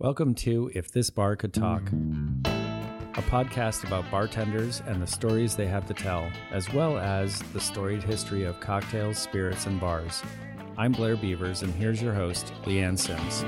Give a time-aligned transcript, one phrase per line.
[0.00, 5.66] Welcome to If This Bar Could Talk, a podcast about bartenders and the stories they
[5.66, 10.22] have to tell, as well as the storied history of cocktails, spirits, and bars.
[10.76, 13.44] I'm Blair Beavers, and here's your host, Leanne Sims.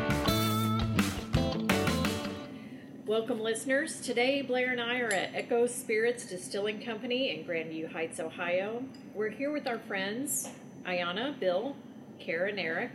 [3.07, 4.01] Welcome, listeners.
[4.01, 8.82] Today, Blair and I are at Echo Spirits Distilling Company in Grandview Heights, Ohio.
[9.14, 10.48] We're here with our friends,
[10.85, 11.77] Ayana, Bill,
[12.19, 12.91] Kara, and Eric,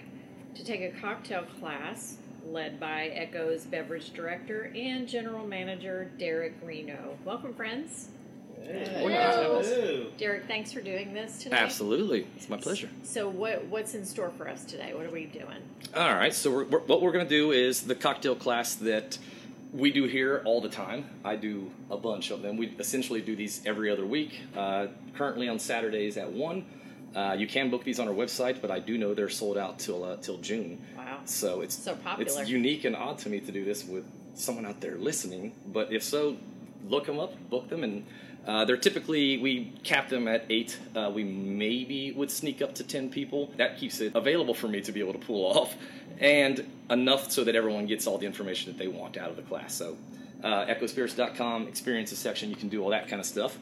[0.56, 7.18] to take a cocktail class led by Echo's beverage director and general manager, Derek Reno.
[7.26, 8.10] Welcome, friends.
[8.68, 10.08] Hello.
[10.18, 11.56] Derek, thanks for doing this today.
[11.56, 12.90] Absolutely, it's my pleasure.
[13.04, 14.94] So, what what's in store for us today?
[14.94, 15.62] What are we doing?
[15.96, 19.20] All right, so we're, we're, what we're going to do is the cocktail class that
[19.72, 21.06] we do here all the time.
[21.24, 22.58] I do a bunch of them.
[22.58, 24.40] We essentially do these every other week.
[24.56, 26.66] Uh, currently on Saturdays at one.
[27.16, 29.80] Uh, you can book these on our website, but I do know they're sold out
[29.80, 30.82] till uh, till June.
[30.98, 31.20] Wow.
[31.24, 32.42] So it's So popular.
[32.42, 35.54] It's unique and odd to me to do this with someone out there listening.
[35.66, 36.36] But if so,
[36.90, 38.06] look them up, book them, and
[38.46, 40.78] uh, they're typically we cap them at eight.
[40.94, 43.50] Uh, we maybe would sneak up to ten people.
[43.56, 45.74] That keeps it available for me to be able to pull off,
[46.20, 49.44] and enough so that everyone gets all the information that they want out of the
[49.44, 49.74] class.
[49.74, 49.98] So.
[50.44, 53.58] Uh, echospirits.com experiences section you can do all that kind of stuff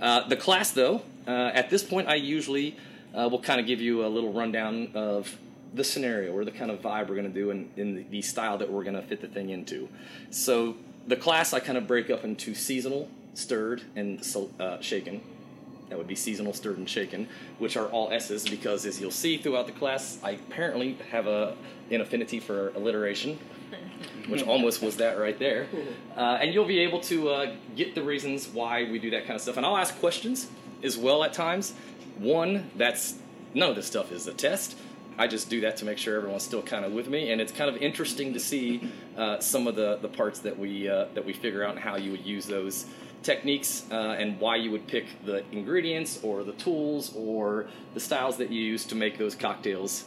[0.00, 2.76] uh, the class though uh, at this point i usually
[3.14, 5.36] uh, will kind of give you a little rundown of
[5.74, 8.22] the scenario or the kind of vibe we're going to do and in, the, the
[8.22, 9.88] style that we're going to fit the thing into.
[10.30, 14.24] So the class I kind of break up into seasonal, stirred, and
[14.58, 15.20] uh, shaken.
[15.88, 19.38] That would be seasonal, stirred, and shaken, which are all S's because, as you'll see
[19.38, 21.56] throughout the class, I apparently have a
[21.90, 23.38] an affinity for alliteration,
[24.28, 25.66] which almost was that right there.
[26.14, 29.36] Uh, and you'll be able to uh, get the reasons why we do that kind
[29.36, 29.56] of stuff.
[29.56, 30.48] And I'll ask questions
[30.82, 31.72] as well at times.
[32.18, 33.16] One, that's
[33.54, 34.76] none of this stuff is a test.
[35.16, 37.50] I just do that to make sure everyone's still kind of with me, and it's
[37.50, 41.24] kind of interesting to see uh, some of the, the parts that we uh, that
[41.24, 42.86] we figure out and how you would use those
[43.24, 48.36] techniques uh, and why you would pick the ingredients or the tools or the styles
[48.36, 50.04] that you use to make those cocktails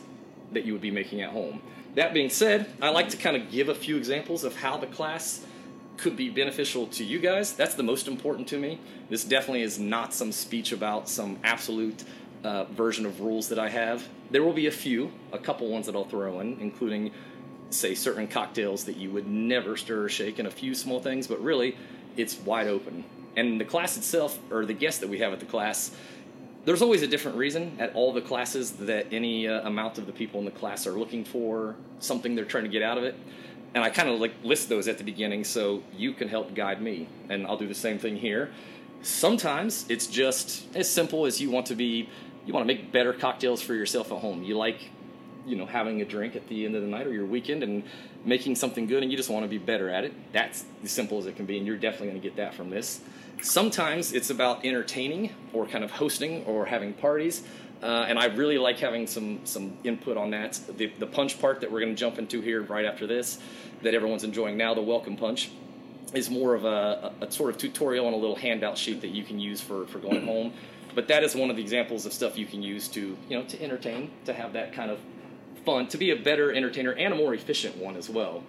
[0.53, 1.61] that you would be making at home.
[1.95, 4.87] That being said, I like to kind of give a few examples of how the
[4.87, 5.45] class
[6.01, 7.53] could be beneficial to you guys.
[7.53, 8.79] That's the most important to me.
[9.09, 12.03] This definitely is not some speech about some absolute
[12.43, 14.07] uh, version of rules that I have.
[14.31, 17.11] There will be a few, a couple ones that I'll throw in, including,
[17.69, 21.27] say, certain cocktails that you would never stir or shake, and a few small things,
[21.27, 21.77] but really,
[22.17, 23.03] it's wide open.
[23.37, 25.91] And the class itself, or the guests that we have at the class,
[26.65, 30.11] there's always a different reason at all the classes that any uh, amount of the
[30.11, 33.15] people in the class are looking for something they're trying to get out of it
[33.73, 36.81] and i kind of like list those at the beginning so you can help guide
[36.81, 37.07] me.
[37.29, 38.51] And i'll do the same thing here.
[39.01, 42.09] Sometimes it's just as simple as you want to be
[42.45, 44.43] you want to make better cocktails for yourself at home.
[44.43, 44.89] You like
[45.45, 47.83] you know having a drink at the end of the night or your weekend and
[48.23, 50.13] making something good and you just want to be better at it.
[50.33, 52.69] That's as simple as it can be and you're definitely going to get that from
[52.69, 53.01] this.
[53.41, 57.43] Sometimes it's about entertaining or kind of hosting or having parties
[57.81, 60.59] uh, and I really like having some some input on that.
[60.77, 63.39] The, the punch part that we're going to jump into here right after this,
[63.81, 65.51] that everyone's enjoying now, the welcome punch,
[66.13, 69.09] is more of a, a, a sort of tutorial and a little handout sheet that
[69.09, 70.53] you can use for, for going home.
[70.93, 73.43] But that is one of the examples of stuff you can use to you know
[73.45, 74.99] to entertain, to have that kind of
[75.65, 78.43] fun, to be a better entertainer and a more efficient one as well.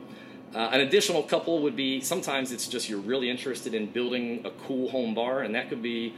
[0.54, 4.50] Uh, an additional couple would be sometimes it's just you're really interested in building a
[4.66, 6.14] cool home bar, and that could be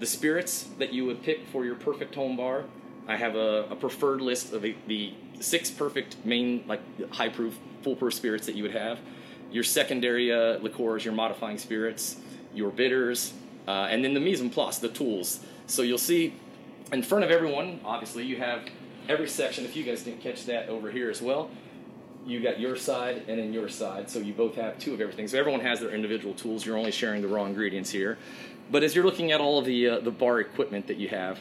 [0.00, 2.64] the spirits that you would pick for your perfect home bar.
[3.06, 6.80] I have a, a preferred list of the, the six perfect main, like
[7.12, 8.98] high proof, foolproof spirits that you would have.
[9.52, 12.16] Your secondary uh, liqueurs, your modifying spirits,
[12.54, 13.34] your bitters,
[13.68, 15.40] uh, and then the mise en place, the tools.
[15.66, 16.34] So you'll see
[16.92, 18.62] in front of everyone, obviously, you have
[19.08, 19.64] every section.
[19.64, 21.50] If you guys didn't catch that over here as well,
[22.26, 25.28] you got your side and then your side, so you both have two of everything.
[25.28, 26.64] So everyone has their individual tools.
[26.64, 28.18] You're only sharing the raw ingredients here.
[28.70, 31.38] But as you're looking at all of the uh, the bar equipment that you have,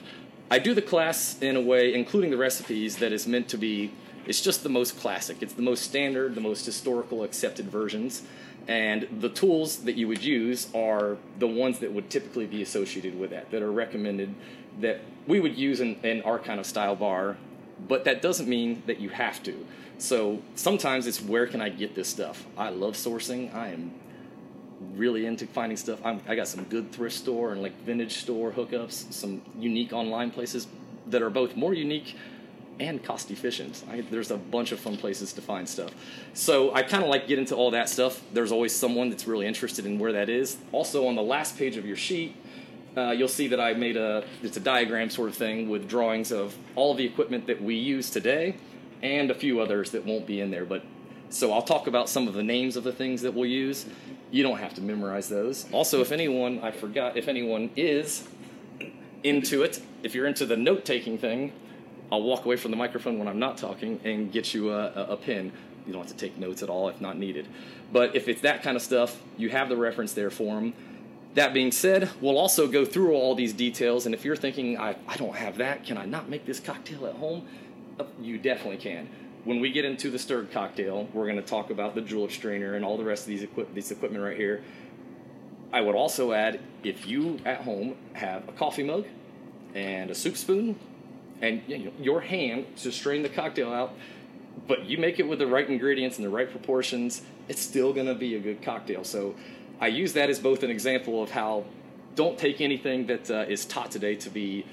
[0.51, 3.91] I do the class in a way, including the recipes, that is meant to be.
[4.25, 5.41] It's just the most classic.
[5.41, 8.23] It's the most standard, the most historical accepted versions.
[8.67, 13.20] And the tools that you would use are the ones that would typically be associated
[13.20, 14.34] with that, that are recommended,
[14.79, 17.35] that we would use in, in our kind of style bar.
[17.85, 19.66] But that doesn't mean that you have to.
[19.97, 22.46] So sometimes it's where can I get this stuff?
[22.58, 23.53] I love sourcing.
[23.53, 23.91] I am
[24.96, 26.00] really into finding stuff.
[26.06, 30.32] I'm, I got some good thrift store and like vintage store hookups, some unique online
[30.32, 30.68] places
[31.08, 32.16] that are both more unique
[32.80, 33.84] and cost efficient.
[33.90, 35.91] I, there's a bunch of fun places to find stuff.
[36.34, 38.22] So I kind of like get into all that stuff.
[38.34, 40.58] There's always someone that's really interested in where that is.
[40.72, 42.36] Also on the last page of your sheet,
[42.96, 46.32] uh, you'll see that I made a it's a diagram sort of thing with drawings
[46.32, 48.56] of all the equipment that we use today
[49.02, 50.66] and a few others that won't be in there.
[50.66, 50.84] But
[51.29, 53.86] So I'll talk about some of the names of the things that we'll use.
[54.34, 55.68] You don't have to memorize those.
[55.72, 58.28] Also, if anyone, I forgot, if anyone is
[59.24, 61.53] into it, if you're into the note taking thing,
[62.12, 65.03] I'll walk away from the microphone when I'm not talking and get you a, a,
[65.12, 65.52] a pen.
[65.85, 67.47] You don't have to take notes at all if not needed.
[67.91, 70.74] But if it's that kind of stuff, you have the reference there for them.
[71.36, 74.96] That being said, we'll also go through all these details, and if you're thinking, I,
[75.08, 77.46] I don't have that, can I not make this cocktail at home?
[78.00, 79.09] Uh, You definitely can.
[79.43, 82.75] When we get into the stirred cocktail, we're going to talk about the julep strainer
[82.75, 84.63] and all the rest of these equip- this equipment right here.
[85.73, 89.05] I would also add if you at home have a coffee mug
[89.73, 90.79] and a soup spoon
[91.41, 93.93] and you know, your hand to strain the cocktail out,
[94.67, 98.05] but you make it with the right ingredients and the right proportions, it's still going
[98.05, 99.03] to be a good cocktail.
[99.03, 99.35] So
[99.81, 101.66] I use that as both an example of how
[102.16, 104.66] don't take anything that uh, is taught today to be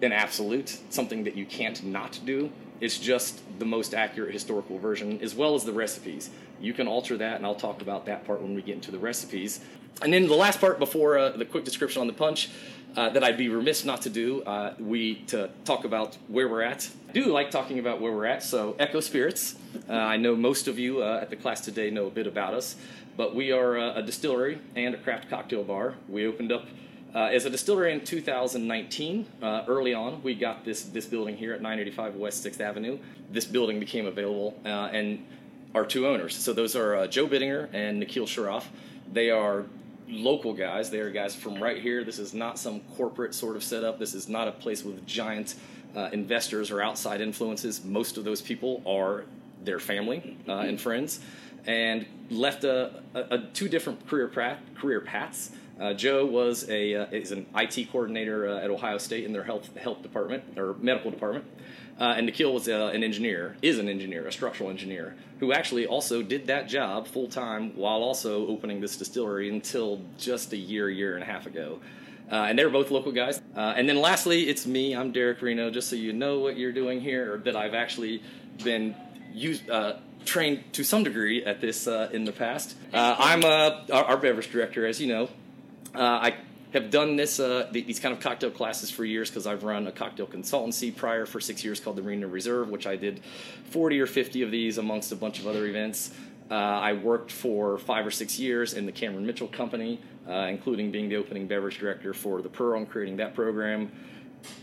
[0.00, 2.50] an absolute, something that you can't not do.
[2.80, 6.30] It's just the most accurate historical version, as well as the recipes.
[6.60, 8.98] You can alter that, and I'll talk about that part when we get into the
[8.98, 9.60] recipes.
[10.02, 12.50] And then the last part before uh, the quick description on the punch
[12.96, 16.62] uh, that I'd be remiss not to do, uh, we to talk about where we're
[16.62, 16.88] at.
[17.08, 18.42] I do like talking about where we're at.
[18.42, 19.56] So Echo Spirits,
[19.88, 22.54] uh, I know most of you uh, at the class today know a bit about
[22.54, 22.76] us,
[23.16, 25.94] but we are uh, a distillery and a craft cocktail bar.
[26.08, 26.66] We opened up
[27.16, 31.54] uh, as a distillery in 2019, uh, early on, we got this this building here
[31.54, 32.98] at 985 West Sixth Avenue.
[33.30, 35.24] This building became available, uh, and
[35.74, 36.36] our two owners.
[36.36, 38.64] So those are uh, Joe Bittinger and Nikhil Sharoff.
[39.10, 39.64] They are
[40.06, 40.90] local guys.
[40.90, 42.04] They are guys from right here.
[42.04, 43.98] This is not some corporate sort of setup.
[43.98, 45.54] This is not a place with giant
[45.96, 47.82] uh, investors or outside influences.
[47.82, 49.24] Most of those people are
[49.64, 51.20] their family uh, and friends,
[51.66, 54.28] and left a, a, a two different career
[54.74, 55.52] career paths.
[55.80, 59.44] Uh, Joe was a uh, is an IT coordinator uh, at Ohio State in their
[59.44, 61.44] health health department or medical department,
[62.00, 65.86] uh, and Nikhil was uh, an engineer, is an engineer, a structural engineer, who actually
[65.86, 70.88] also did that job full time while also opening this distillery until just a year,
[70.88, 71.78] year and a half ago.
[72.30, 73.40] Uh, and they were both local guys.
[73.54, 74.96] And then lastly, it's me.
[74.96, 75.70] I'm Derek Reno.
[75.70, 78.20] Just so you know what you're doing here, or that I've actually
[78.64, 78.96] been
[79.32, 79.70] used,
[80.26, 82.76] trained to some degree at this uh, in the past.
[82.92, 85.28] Uh, I'm uh, our, our beverage director, as you know.
[85.96, 86.34] Uh, I
[86.74, 89.86] have done this uh, th- these kind of cocktail classes for years because I've run
[89.86, 93.22] a cocktail consultancy prior for six years called the Reno Reserve, which I did
[93.70, 96.12] 40 or 50 of these amongst a bunch of other events.
[96.50, 100.90] Uh, I worked for five or six years in the Cameron Mitchell Company, uh, including
[100.90, 103.90] being the opening beverage director for the Pearl and creating that program.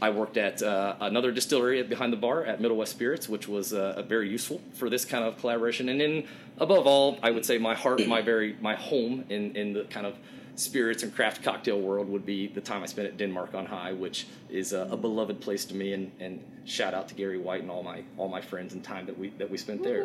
[0.01, 3.73] I worked at uh, another distillery behind the bar at Middle West Spirits, which was
[3.73, 5.89] uh, very useful for this kind of collaboration.
[5.89, 6.25] And then,
[6.59, 10.05] above all, I would say my heart, my very my home in in the kind
[10.05, 10.15] of
[10.55, 13.93] spirits and craft cocktail world would be the time I spent at Denmark on High,
[13.93, 15.93] which is a, a beloved place to me.
[15.93, 19.05] And, and shout out to Gary White and all my all my friends and time
[19.07, 20.03] that we that we spent there.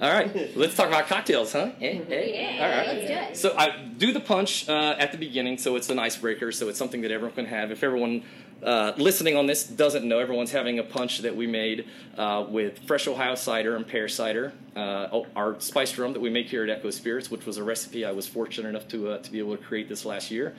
[0.00, 1.70] All right, let's talk about cocktails, huh?
[1.80, 2.24] Eh, eh?
[2.24, 2.86] Yeah, all right.
[2.88, 3.36] let's do it.
[3.36, 6.50] So I do the punch uh, at the beginning, so it's an icebreaker.
[6.52, 7.70] So it's something that everyone can have.
[7.70, 8.22] If everyone
[8.64, 12.78] uh, listening on this doesn't know, everyone's having a punch that we made uh, with
[12.86, 14.52] fresh Ohio cider and pear cider.
[14.74, 18.04] Uh, our spiced rum that we make here at Echo Spirits, which was a recipe
[18.04, 20.54] I was fortunate enough to uh, to be able to create this last year.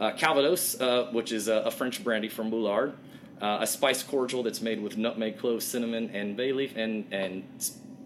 [0.00, 2.92] Uh, Calvados, uh, which is a, a French brandy from Boulard.
[3.42, 7.44] Uh, a spiced cordial that's made with nutmeg, clove, cinnamon, and bay leaf, and and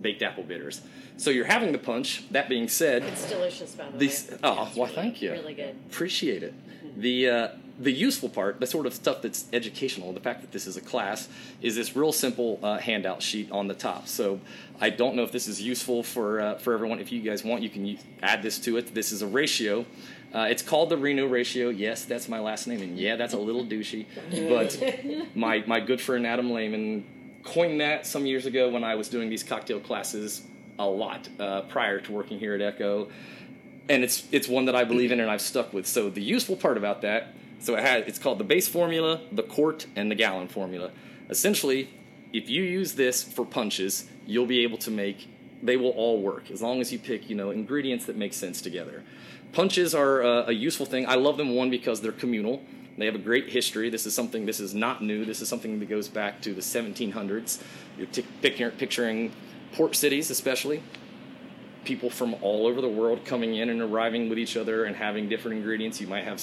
[0.00, 0.80] baked apple bitters.
[1.18, 2.24] So you're having the punch.
[2.32, 4.38] That being said, It's delicious, by the These- way.
[4.42, 5.30] oh, it's well, really- thank you.
[5.32, 5.76] Really good.
[5.90, 6.54] appreciate it.
[7.00, 7.48] The uh,
[7.78, 10.80] the useful part, the sort of stuff that's educational, the fact that this is a
[10.80, 11.28] class,
[11.60, 14.08] is this real simple uh, handout sheet on the top.
[14.08, 14.40] So
[14.80, 16.98] I don't know if this is useful for uh, for everyone.
[16.98, 18.94] If you guys want, you can add this to it.
[18.94, 19.86] This is a ratio.
[20.34, 21.68] Uh, it's called the Reno ratio.
[21.68, 24.06] Yes, that's my last name, and yeah, that's a little douchey.
[24.48, 27.04] But my my good friend Adam Lehman
[27.42, 30.42] coined that some years ago when I was doing these cocktail classes
[30.78, 33.08] a lot uh, prior to working here at Echo
[33.88, 35.86] and it's it's one that I believe in and I've stuck with.
[35.86, 39.42] So the useful part about that, so it has it's called the base formula, the
[39.42, 40.90] quart, and the gallon formula.
[41.30, 41.88] Essentially,
[42.32, 45.28] if you use this for punches, you'll be able to make
[45.62, 48.60] they will all work as long as you pick you know ingredients that make sense
[48.60, 49.02] together.
[49.52, 51.06] Punches are uh, a useful thing.
[51.06, 52.62] I love them one because they're communal.
[52.98, 53.90] They have a great history.
[53.90, 54.44] This is something.
[54.44, 55.24] This is not new.
[55.24, 57.62] This is something that goes back to the 1700s.
[57.96, 59.32] You're t- picturing,
[59.72, 60.82] port cities, especially
[61.84, 65.28] people from all over the world coming in and arriving with each other and having
[65.28, 66.00] different ingredients.
[66.00, 66.40] You might have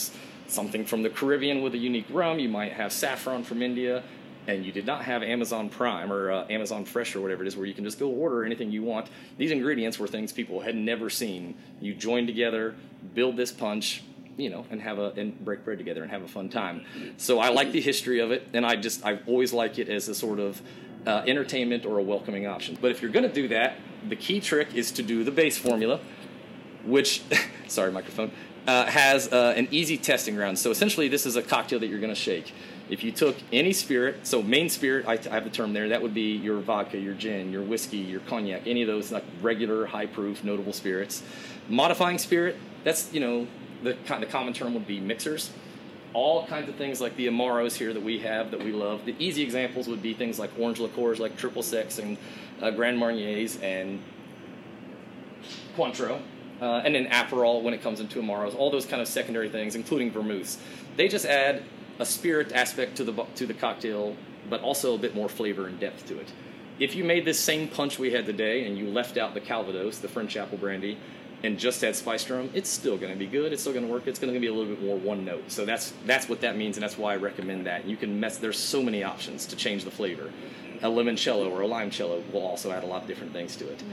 [0.52, 2.40] something from the Caribbean with a unique rum.
[2.40, 4.04] You might have saffron from India,
[4.48, 7.56] and you did not have Amazon Prime or uh, Amazon Fresh or whatever it is,
[7.56, 9.08] where you can just go order anything you want.
[9.38, 11.56] These ingredients were things people had never seen.
[11.80, 12.76] You join together,
[13.14, 14.04] build this punch.
[14.38, 16.86] You know, and have a and break bread together and have a fun time.
[17.18, 20.08] So I like the history of it, and I just I always like it as
[20.08, 20.62] a sort of
[21.06, 22.78] uh, entertainment or a welcoming option.
[22.80, 23.76] But if you're going to do that,
[24.08, 26.00] the key trick is to do the base formula,
[26.86, 27.22] which,
[27.68, 28.32] sorry, microphone,
[28.68, 30.60] uh, has uh, an easy testing ground.
[30.60, 32.54] So essentially, this is a cocktail that you're going to shake.
[32.90, 36.02] If you took any spirit, so main spirit, I, I have the term there, that
[36.02, 39.86] would be your vodka, your gin, your whiskey, your cognac, any of those like regular,
[39.86, 41.22] high proof, notable spirits.
[41.68, 43.48] Modifying spirit, that's, you know,
[43.84, 45.52] the, kind the common term would be mixers.
[46.14, 49.06] All kinds of things like the Amaros here that we have that we love.
[49.06, 52.18] The easy examples would be things like orange liqueurs like Triple Sec and
[52.60, 54.02] uh, Grand Marniers and
[55.78, 56.20] Cointreau.
[56.62, 59.76] Uh, and then Aperol when it comes into Amaros, all those kind of secondary things,
[59.76, 60.58] including vermouths.
[60.98, 61.64] They just add
[62.00, 64.16] a spirit aspect to the to the cocktail,
[64.50, 66.32] but also a bit more flavor and depth to it.
[66.80, 70.00] If you made this same punch we had today and you left out the Calvados,
[70.00, 70.98] the French apple brandy,
[71.44, 73.52] and just had spiced rum, it's still going to be good.
[73.52, 74.08] It's still going to work.
[74.08, 75.52] It's going to be a little bit more one note.
[75.52, 77.86] So that's that's what that means, and that's why I recommend that.
[77.86, 78.38] You can mess.
[78.38, 80.32] There's so many options to change the flavor.
[80.82, 83.80] A limoncello or a limoncello will also add a lot of different things to it.
[83.80, 83.84] Mm.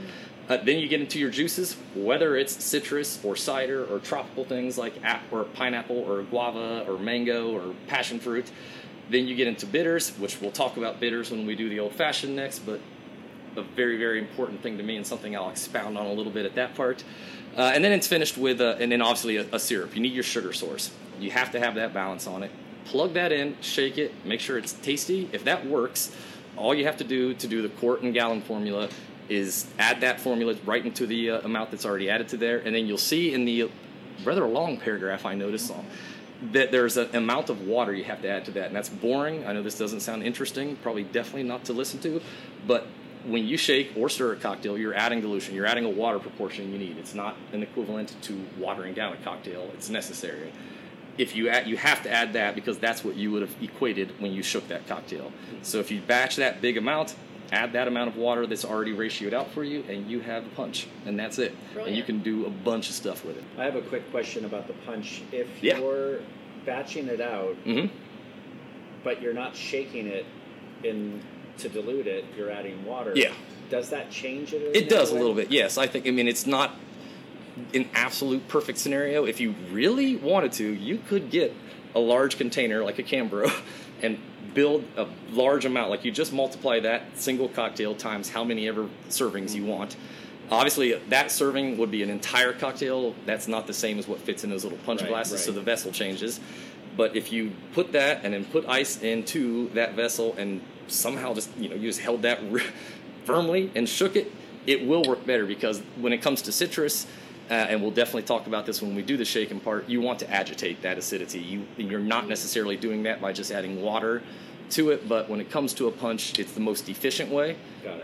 [0.49, 4.77] Uh, then you get into your juices, whether it's citrus or cider or tropical things
[4.77, 8.49] like ap- or pineapple or guava or mango or passion fruit.
[9.09, 11.93] Then you get into bitters, which we'll talk about bitters when we do the old
[11.93, 12.79] fashioned next, but
[13.57, 16.45] a very, very important thing to me and something I'll expound on a little bit
[16.45, 17.03] at that part.
[17.57, 19.95] Uh, and then it's finished with, a, and then obviously a, a syrup.
[19.95, 20.91] You need your sugar source.
[21.19, 22.51] You have to have that balance on it.
[22.85, 25.27] Plug that in, shake it, make sure it's tasty.
[25.33, 26.15] If that works,
[26.57, 28.89] all you have to do to do the quart and gallon formula
[29.29, 32.75] is add that formula right into the uh, amount that's already added to there, and
[32.75, 33.69] then you'll see in the
[34.23, 35.71] rather long paragraph I noticed
[36.51, 39.45] that there's an amount of water you have to add to that, and that's boring.
[39.45, 42.21] I know this doesn't sound interesting, probably definitely not to listen to,
[42.65, 42.87] but
[43.25, 45.53] when you shake or stir a cocktail, you're adding dilution.
[45.53, 46.97] You're adding a water proportion you need.
[46.97, 49.69] It's not an equivalent to watering down a cocktail.
[49.73, 50.51] It's necessary.
[51.17, 54.19] If you add, you have to add that because that's what you would have equated
[54.19, 55.31] when you shook that cocktail.
[55.63, 57.15] So if you batch that big amount,
[57.51, 60.49] add that amount of water that's already ratioed out for you, and you have a
[60.49, 61.55] punch, and that's it.
[61.73, 61.87] Brilliant.
[61.87, 63.43] And you can do a bunch of stuff with it.
[63.57, 65.21] I have a quick question about the punch.
[65.31, 65.77] If yeah.
[65.77, 66.19] you're
[66.65, 67.93] batching it out, mm-hmm.
[69.03, 70.25] but you're not shaking it
[70.83, 71.21] in
[71.59, 73.13] to dilute it, you're adding water.
[73.15, 73.31] Yeah.
[73.69, 74.75] Does that change it?
[74.75, 75.17] It does way?
[75.17, 75.51] a little bit.
[75.51, 76.07] Yes, I think.
[76.07, 76.75] I mean, it's not
[77.73, 79.25] an absolute perfect scenario.
[79.25, 81.53] If you really wanted to, you could get
[81.95, 83.51] a large container like a Cambro
[84.01, 84.19] and
[84.53, 85.89] build a large amount.
[85.89, 89.95] Like you just multiply that single cocktail times how many ever servings you want.
[90.49, 93.13] Obviously, that serving would be an entire cocktail.
[93.25, 95.41] That's not the same as what fits in those little punch right, glasses, right.
[95.41, 96.39] so the vessel changes.
[96.95, 101.55] But if you put that and then put ice into that vessel and somehow just
[101.57, 102.39] you know you just held that
[103.25, 104.31] firmly and shook it,
[104.65, 107.07] it will work better because when it comes to citrus,
[107.49, 109.87] uh, and we'll definitely talk about this when we do the shaken part.
[109.87, 111.39] You want to agitate that acidity.
[111.39, 114.21] You you're not necessarily doing that by just adding water
[114.71, 117.55] to it, but when it comes to a punch, it's the most efficient way.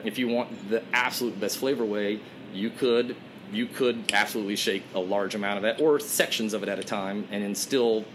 [0.05, 2.19] If you want the absolute best flavor way,
[2.53, 3.15] you could
[3.51, 6.83] you could absolutely shake a large amount of that or sections of it at a
[6.83, 8.05] time, and then still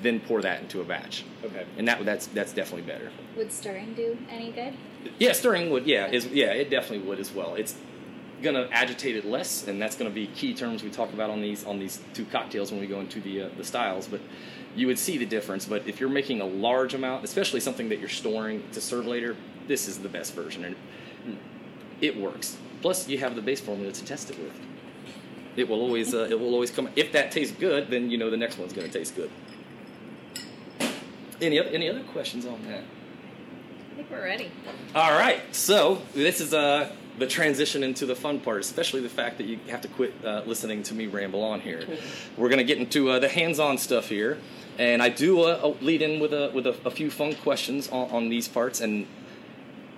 [0.00, 1.24] then pour that into a batch.
[1.44, 1.64] Okay.
[1.76, 3.10] And that that's that's definitely better.
[3.36, 4.74] Would stirring do any good?
[5.18, 5.86] Yeah, stirring would.
[5.86, 7.54] Yeah, is yeah, it definitely would as well.
[7.54, 7.76] It's
[8.42, 11.30] going to agitate it less, and that's going to be key terms we talk about
[11.30, 14.06] on these on these two cocktails when we go into the uh, the styles.
[14.06, 14.20] But
[14.76, 15.66] you would see the difference.
[15.66, 19.36] But if you're making a large amount, especially something that you're storing to serve later,
[19.66, 21.38] this is the best version, and
[22.00, 22.56] it works.
[22.80, 24.54] Plus, you have the base formula to test it with.
[25.56, 26.88] It will always uh, it will always come.
[26.94, 29.30] If that tastes good, then you know the next one's going to taste good.
[31.40, 32.84] Any other any other questions on that?
[33.92, 34.50] I think we're ready.
[34.94, 39.38] All right, so this is uh the transition into the fun part, especially the fact
[39.38, 41.84] that you have to quit uh, listening to me ramble on here.
[42.36, 44.38] We're going to get into uh, the hands-on stuff here,
[44.78, 48.10] and I do uh, lead in with a with a, a few fun questions on,
[48.10, 49.06] on, these parts, and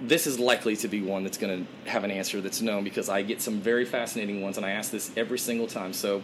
[0.00, 3.08] this is likely to be one that's going to have an answer that's known because
[3.08, 5.92] I get some very fascinating ones, and I ask this every single time.
[5.92, 6.22] So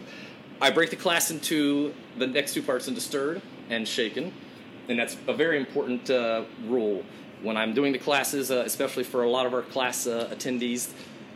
[0.59, 4.33] I break the class into the next two parts into stirred and shaken,
[4.89, 7.03] and that's a very important uh, rule
[7.41, 10.89] when I'm doing the classes, uh, especially for a lot of our class uh, attendees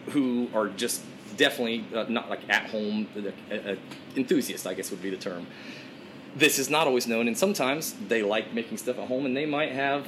[0.10, 1.02] who are just
[1.38, 3.08] definitely uh, not like at home
[4.16, 5.48] enthusiasts, I guess would be the term.
[6.36, 9.46] This is not always known, and sometimes they like making stuff at home, and they
[9.46, 10.08] might have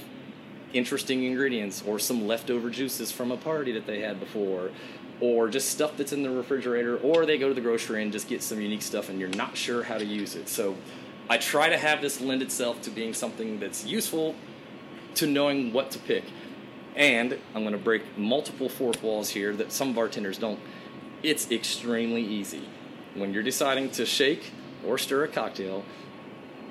[0.73, 4.71] interesting ingredients or some leftover juices from a party that they had before
[5.21, 8.27] or just stuff that's in the refrigerator or they go to the grocery and just
[8.27, 10.75] get some unique stuff and you're not sure how to use it so
[11.29, 14.35] i try to have this lend itself to being something that's useful
[15.15, 16.24] to knowing what to pick.
[16.96, 20.60] And I'm going to break multiple fourth walls here that some bartenders don't.
[21.24, 22.70] It's extremely easy.
[23.15, 24.51] When you're deciding to shake
[24.86, 25.84] or stir a cocktail,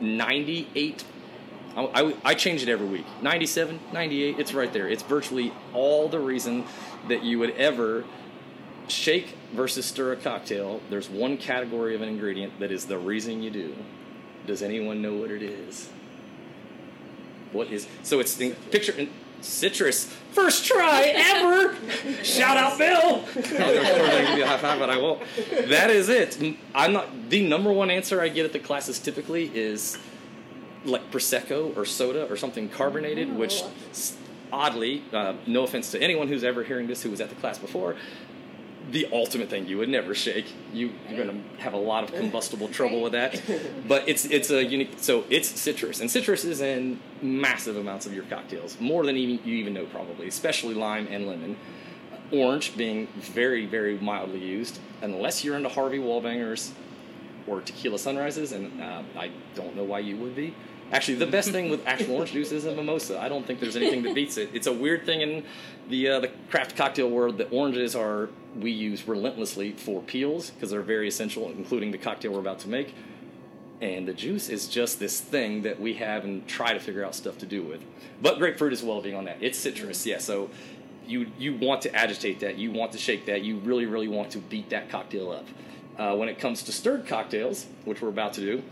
[0.01, 1.05] 98
[1.75, 6.09] I, I, I, change it every week 97 98 it's right there it's virtually all
[6.09, 6.65] the reason
[7.09, 8.05] that you would ever
[8.89, 13.43] shake versus stir a cocktail, there's one category of an ingredient that is the reason
[13.43, 13.75] you do.
[14.47, 15.89] Does anyone know what it is?
[17.53, 18.21] What is so?
[18.21, 20.07] It's the, picture in citrus.
[20.33, 21.77] First try ever.
[22.23, 22.89] Shout out, Bill.
[22.89, 25.23] I was give you a high five, but I won't.
[25.69, 26.39] That is it.
[26.75, 27.31] I'm not.
[27.31, 29.99] The number one answer I get at the classes typically is
[30.85, 33.63] like prosecco or soda or something carbonated, which
[34.53, 37.59] oddly, uh, no offense to anyone who's ever hearing this who was at the class
[37.59, 37.97] before,
[38.93, 40.47] the ultimate thing you would never shake.
[40.73, 43.41] You, you're going to have a lot of combustible trouble with that.
[43.89, 44.93] But it's it's a unique.
[44.99, 49.45] So it's citrus, and citrus is in massive amounts of your cocktails, more than even
[49.47, 51.57] you even know probably, especially lime and lemon.
[52.31, 56.71] Orange being very very mildly used, unless you're into Harvey Wallbangers
[57.47, 60.55] or tequila sunrises, and uh, I don't know why you would be.
[60.93, 63.19] Actually, the best thing with actual orange juice is a mimosa.
[63.19, 64.51] I don't think there's anything that beats it.
[64.53, 65.45] It's a weird thing in
[65.89, 70.71] the uh, the craft cocktail world that oranges are we use relentlessly for peels because
[70.71, 72.95] they're very essential, including the cocktail we're about to make.
[73.81, 77.15] And the juice is just this thing that we have and try to figure out
[77.15, 77.83] stuff to do with.
[78.21, 79.39] But grapefruit as well being on that.
[79.41, 80.19] It's citrus, yeah.
[80.19, 80.51] So
[81.07, 84.31] you you want to agitate that, you want to shake that, you really really want
[84.33, 85.47] to beat that cocktail up.
[85.99, 88.63] Uh, when it comes to stirred cocktails, which we're about to do,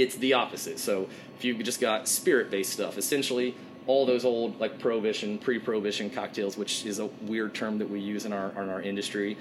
[0.00, 0.78] it's the opposite.
[0.78, 3.54] So if you've just got spirit based stuff, essentially
[3.86, 8.24] all those old like prohibition, pre-prohibition cocktails, which is a weird term that we use
[8.24, 9.36] in our in our industry,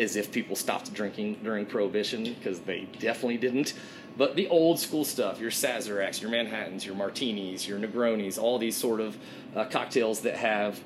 [0.00, 3.74] as if people stopped drinking during prohibition because they definitely didn't.
[4.16, 8.76] But the old school stuff, your Sazeracs, your Manhattans, your Martinis, your Negronis, all these
[8.76, 9.16] sort of
[9.54, 10.80] uh, cocktails that have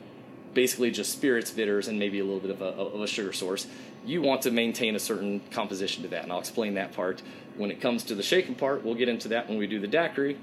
[0.53, 3.67] basically just spirits, bitters, and maybe a little bit of a, of a sugar source.
[4.05, 7.23] You want to maintain a certain composition to that, and I'll explain that part.
[7.57, 9.87] When it comes to the shaken part, we'll get into that when we do the
[9.87, 10.39] daiquiri.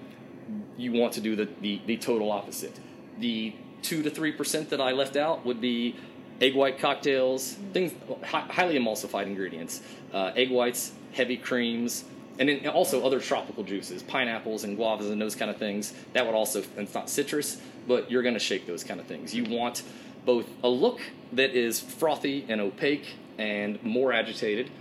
[0.77, 2.79] You want to do the, the, the total opposite.
[3.19, 5.95] The 2 to 3% that I left out would be
[6.41, 9.81] egg white cocktails, things highly emulsified ingredients,
[10.13, 12.05] uh, egg whites, heavy creams,
[12.39, 15.93] and then also other tropical juices, pineapples and guavas and those kind of things.
[16.13, 19.05] That would also, and it's not citrus, but you're going to shake those kind of
[19.07, 19.35] things.
[19.35, 19.83] You want
[20.25, 21.01] both a look
[21.33, 23.05] that is frothy and opaque
[23.37, 24.72] and more agitated.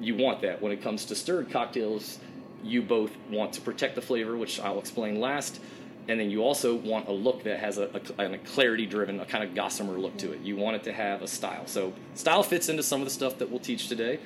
[0.00, 2.18] You want that when it comes to stirred cocktails.
[2.64, 5.60] You both want to protect the flavor, which I'll explain last,
[6.08, 9.24] and then you also want a look that has a, a, a clarity driven, a
[9.24, 10.40] kind of gossamer look to it.
[10.40, 11.66] You want it to have a style.
[11.66, 14.18] So style fits into some of the stuff that we'll teach today.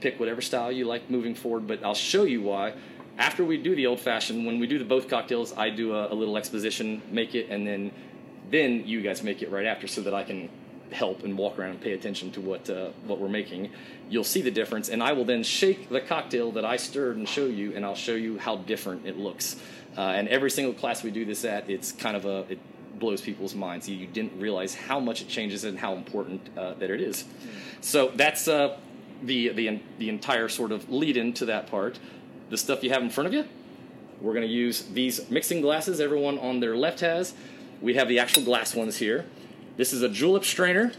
[0.00, 2.74] Pick whatever style you like moving forward, but I'll show you why.
[3.18, 6.12] After we do the old fashioned, when we do the both cocktails, I do a,
[6.12, 7.92] a little exposition, make it, and then
[8.50, 10.50] then you guys make it right after, so that I can
[10.92, 13.70] help and walk around and pay attention to what uh, what we're making.
[14.08, 17.28] You'll see the difference, and I will then shake the cocktail that I stirred and
[17.28, 19.56] show you, and I'll show you how different it looks.
[19.96, 22.58] Uh, and every single class we do this at, it's kind of a it
[22.98, 23.88] blows people's minds.
[23.88, 27.24] You, didn't realize how much it changes and how important uh, that it is.
[27.80, 28.78] So that's uh,
[29.22, 31.98] the the the entire sort of lead into that part.
[32.50, 33.44] The stuff you have in front of you.
[34.20, 36.00] We're going to use these mixing glasses.
[36.00, 37.34] Everyone on their left has.
[37.80, 39.26] We have the actual glass ones here.
[39.76, 40.92] This is a julep strainer.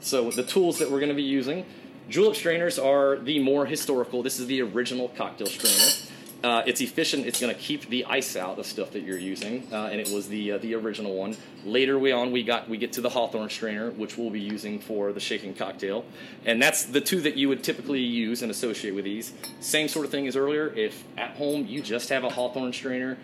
[0.00, 1.66] So the tools that we're going to be using,
[2.08, 4.22] julep strainers are the more historical.
[4.22, 6.16] This is the original cocktail strainer.
[6.44, 7.26] Uh, it's efficient.
[7.26, 10.10] It's going to keep the ice out of stuff that you're using, uh, and it
[10.10, 11.36] was the uh, the original one.
[11.64, 14.78] Later we on we got we get to the Hawthorne strainer, which we'll be using
[14.78, 16.04] for the shaking cocktail,
[16.44, 19.32] and that's the two that you would typically use and associate with these.
[19.60, 20.68] Same sort of thing as earlier.
[20.68, 23.16] If at home you just have a Hawthorne strainer,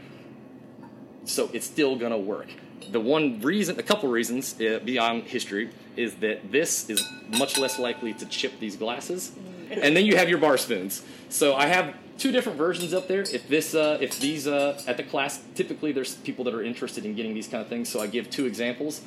[1.25, 2.49] so it's still going to work.
[2.91, 7.79] The one reason, a couple reasons uh, beyond history, is that this is much less
[7.79, 9.33] likely to chip these glasses,
[9.71, 11.03] and then you have your bar spoons.
[11.29, 13.23] So I have two different versions up there.
[13.23, 17.05] If this, uh, if these uh, at the class, typically there's people that are interested
[17.05, 17.89] in getting these kind of things.
[17.89, 19.01] So I give two examples,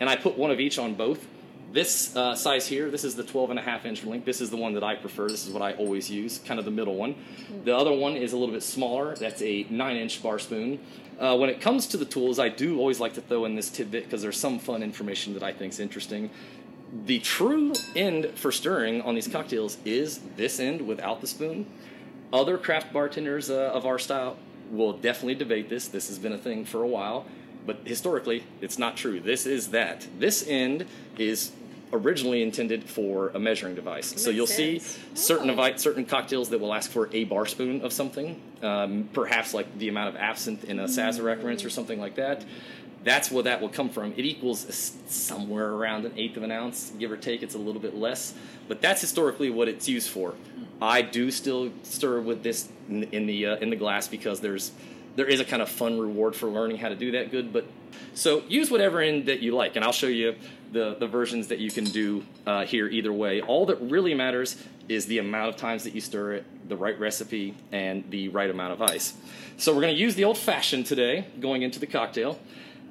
[0.00, 1.26] and I put one of each on both.
[1.72, 4.26] This uh, size here, this is the 12 and a half inch link.
[4.26, 5.28] This is the one that I prefer.
[5.28, 7.14] This is what I always use, kind of the middle one.
[7.64, 9.16] The other one is a little bit smaller.
[9.16, 10.80] That's a nine inch bar spoon.
[11.22, 13.70] Uh, when it comes to the tools, I do always like to throw in this
[13.70, 16.30] tidbit because there's some fun information that I think is interesting.
[17.06, 21.66] The true end for stirring on these cocktails is this end without the spoon.
[22.32, 24.36] Other craft bartenders uh, of our style
[24.72, 25.86] will definitely debate this.
[25.86, 27.24] This has been a thing for a while,
[27.64, 29.20] but historically, it's not true.
[29.20, 30.08] This is that.
[30.18, 30.86] This end
[31.18, 31.52] is
[31.92, 34.20] originally intended for a measuring device.
[34.20, 34.82] so you'll sense.
[34.82, 39.08] see certain avi- certain cocktails that will ask for a bar spoon of something, um,
[39.12, 42.44] perhaps like the amount of absinthe in a Sazerac rinse or something like that.
[43.04, 44.12] That's where that will come from.
[44.16, 47.42] It equals somewhere around an eighth of an ounce, give or take.
[47.42, 48.32] It's a little bit less,
[48.68, 50.34] but that's historically what it's used for.
[50.80, 54.72] I do still stir with this in, in the uh, in the glass because there's
[55.16, 57.64] there is a kind of fun reward for learning how to do that good, but
[58.14, 60.34] So use whatever end that you like, and I'll show you
[60.72, 63.40] the, the versions that you can do uh, here either way.
[63.40, 66.98] All that really matters is the amount of times that you stir it, the right
[66.98, 69.14] recipe, and the right amount of ice.
[69.56, 72.38] So we're going to use the old fashioned today going into the cocktail.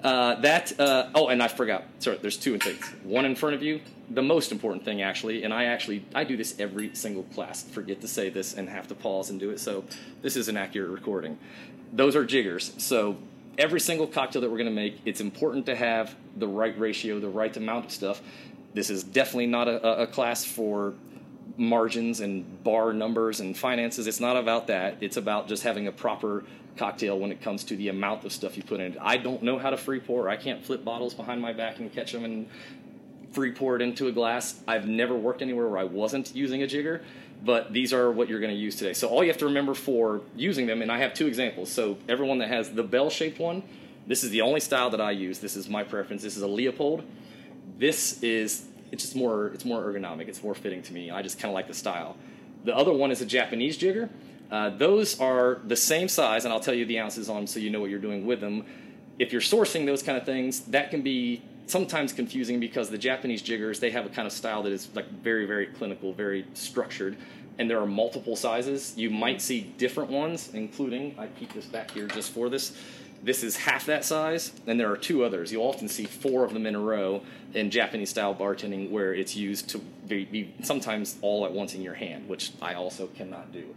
[0.03, 1.84] Uh, that uh, oh, and I forgot.
[1.99, 2.84] Sorry, there's two things.
[3.03, 3.81] One in front of you.
[4.10, 7.63] The most important thing, actually, and I actually I do this every single class.
[7.63, 9.60] Forget to say this and have to pause and do it.
[9.60, 9.84] So
[10.23, 11.38] this is an accurate recording.
[11.93, 12.73] Those are jiggers.
[12.77, 13.17] So
[13.58, 17.19] every single cocktail that we're going to make, it's important to have the right ratio,
[17.19, 18.21] the right amount of stuff.
[18.73, 20.93] This is definitely not a, a class for
[21.58, 24.08] margins and bar numbers and finances.
[24.08, 24.97] It's not about that.
[25.01, 26.45] It's about just having a proper
[26.77, 28.97] cocktail when it comes to the amount of stuff you put in it.
[29.01, 30.30] I don't know how to free pour.
[30.30, 32.47] I can't flip bottles behind my back and catch them and
[33.32, 34.62] free pour it into a glass.
[34.67, 37.01] I've never worked anywhere where I wasn't using a jigger,
[37.43, 38.93] but these are what you're going to use today.
[38.93, 41.71] So all you have to remember for using them, and I have two examples.
[41.71, 43.63] So everyone that has the bell-shaped one,
[44.08, 45.39] this is the only style that I use.
[45.39, 46.21] This is my preference.
[46.21, 47.04] This is a Leopold.
[47.77, 50.27] This is it's just more it's more ergonomic.
[50.27, 51.10] It's more fitting to me.
[51.12, 52.15] I just kind of like the style.
[52.63, 54.10] The other one is a Japanese jigger.
[54.51, 57.60] Uh, those are the same size, and I'll tell you the ounces on them so
[57.60, 58.65] you know what you're doing with them.
[59.17, 63.41] If you're sourcing those kind of things, that can be sometimes confusing because the Japanese
[63.41, 67.15] jiggers they have a kind of style that is like very very clinical, very structured,
[67.57, 68.97] and there are multiple sizes.
[68.97, 72.75] You might see different ones, including I keep this back here just for this.
[73.23, 75.51] This is half that size, and there are two others.
[75.51, 77.21] You'll often see four of them in a row
[77.53, 81.84] in Japanese style bartending where it's used to be, be sometimes all at once in
[81.84, 83.75] your hand, which I also cannot do.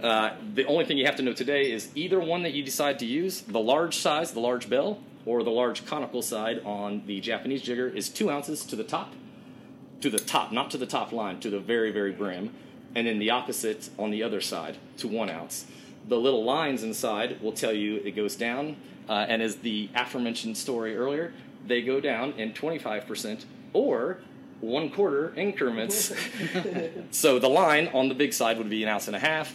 [0.00, 3.00] Uh, the only thing you have to know today is either one that you decide
[3.00, 7.20] to use, the large size, the large bell, or the large conical side on the
[7.20, 9.12] Japanese jigger is two ounces to the top,
[10.00, 12.54] to the top, not to the top line, to the very, very brim,
[12.94, 15.66] and then the opposite on the other side to one ounce.
[16.08, 18.76] The little lines inside will tell you it goes down,
[19.08, 21.32] uh, and as the aforementioned story earlier,
[21.66, 24.18] they go down in 25% or
[24.60, 26.12] one quarter increments.
[27.10, 29.54] so the line on the big side would be an ounce and a half.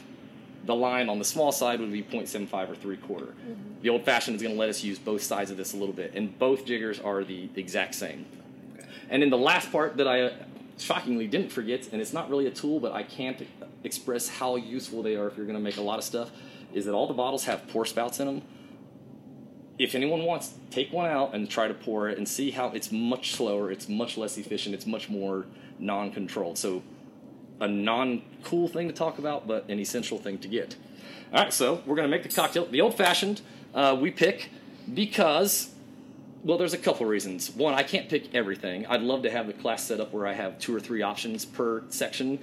[0.65, 3.27] The line on the small side would be 0.75 or three quarter.
[3.27, 3.81] Mm-hmm.
[3.81, 5.95] The old fashioned is going to let us use both sides of this a little
[5.95, 8.25] bit, and both jiggers are the exact same.
[9.09, 10.33] And then the last part that I uh,
[10.77, 13.45] shockingly didn't forget, and it's not really a tool, but I can't
[13.83, 16.31] express how useful they are if you're going to make a lot of stuff,
[16.73, 18.41] is that all the bottles have pour spouts in them.
[19.77, 22.91] If anyone wants, take one out and try to pour it and see how it's
[22.91, 25.45] much slower, it's much less efficient, it's much more
[25.79, 26.57] non controlled.
[26.57, 26.83] So,
[27.59, 30.75] a non cool thing to talk about, but an essential thing to get.
[31.33, 32.65] All right, so we're going to make the cocktail.
[32.65, 33.41] The old fashioned
[33.73, 34.49] uh, we pick
[34.93, 35.71] because
[36.43, 37.51] well, there's a couple reasons.
[37.51, 38.85] One, I can't pick everything.
[38.85, 41.43] I'd love to have the class set up where I have two or three options
[41.43, 42.39] per section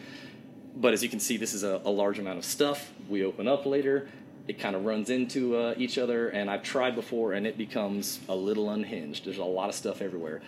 [0.77, 2.93] but as you can see, this is a, a, large amount of stuff.
[3.09, 4.09] We open up later.
[4.47, 8.21] It kind of runs into uh, each other, and I've tried before, and it becomes
[8.29, 9.25] a little unhinged.
[9.25, 10.43] There's a lot of stuff everywhere.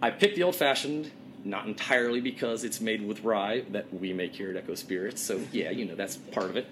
[0.00, 1.10] I picked the old fashioned,
[1.44, 5.20] not entirely because it's made with rye that we make here at Echo Spirits.
[5.20, 6.66] So yeah, you know that's part of it.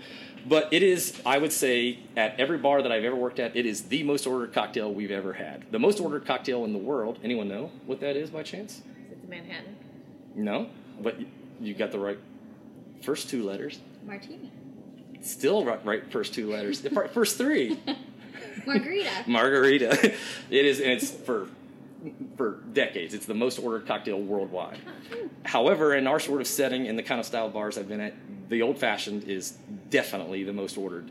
[0.46, 3.64] But it is, I would say, at every bar that I've ever worked at, it
[3.64, 5.70] is the most ordered cocktail we've ever had.
[5.70, 7.18] The most ordered cocktail in the world.
[7.22, 8.78] Anyone know what that is by chance?
[8.78, 9.76] Is it the Manhattan?
[10.34, 10.68] No,
[11.00, 11.16] but
[11.60, 12.18] you got the right
[13.02, 13.80] First two letters.
[14.06, 14.50] Martini.
[15.20, 16.80] Still right, right first two letters.
[17.12, 17.78] first three.
[18.66, 19.10] Margarita.
[19.26, 20.14] Margarita.
[20.50, 21.48] It is, and it's for
[22.36, 23.14] for decades.
[23.14, 24.78] It's the most ordered cocktail worldwide.
[25.44, 28.14] However, in our sort of setting, in the kind of style bars I've been at,
[28.48, 29.56] the old fashioned is
[29.90, 31.10] definitely the most ordered.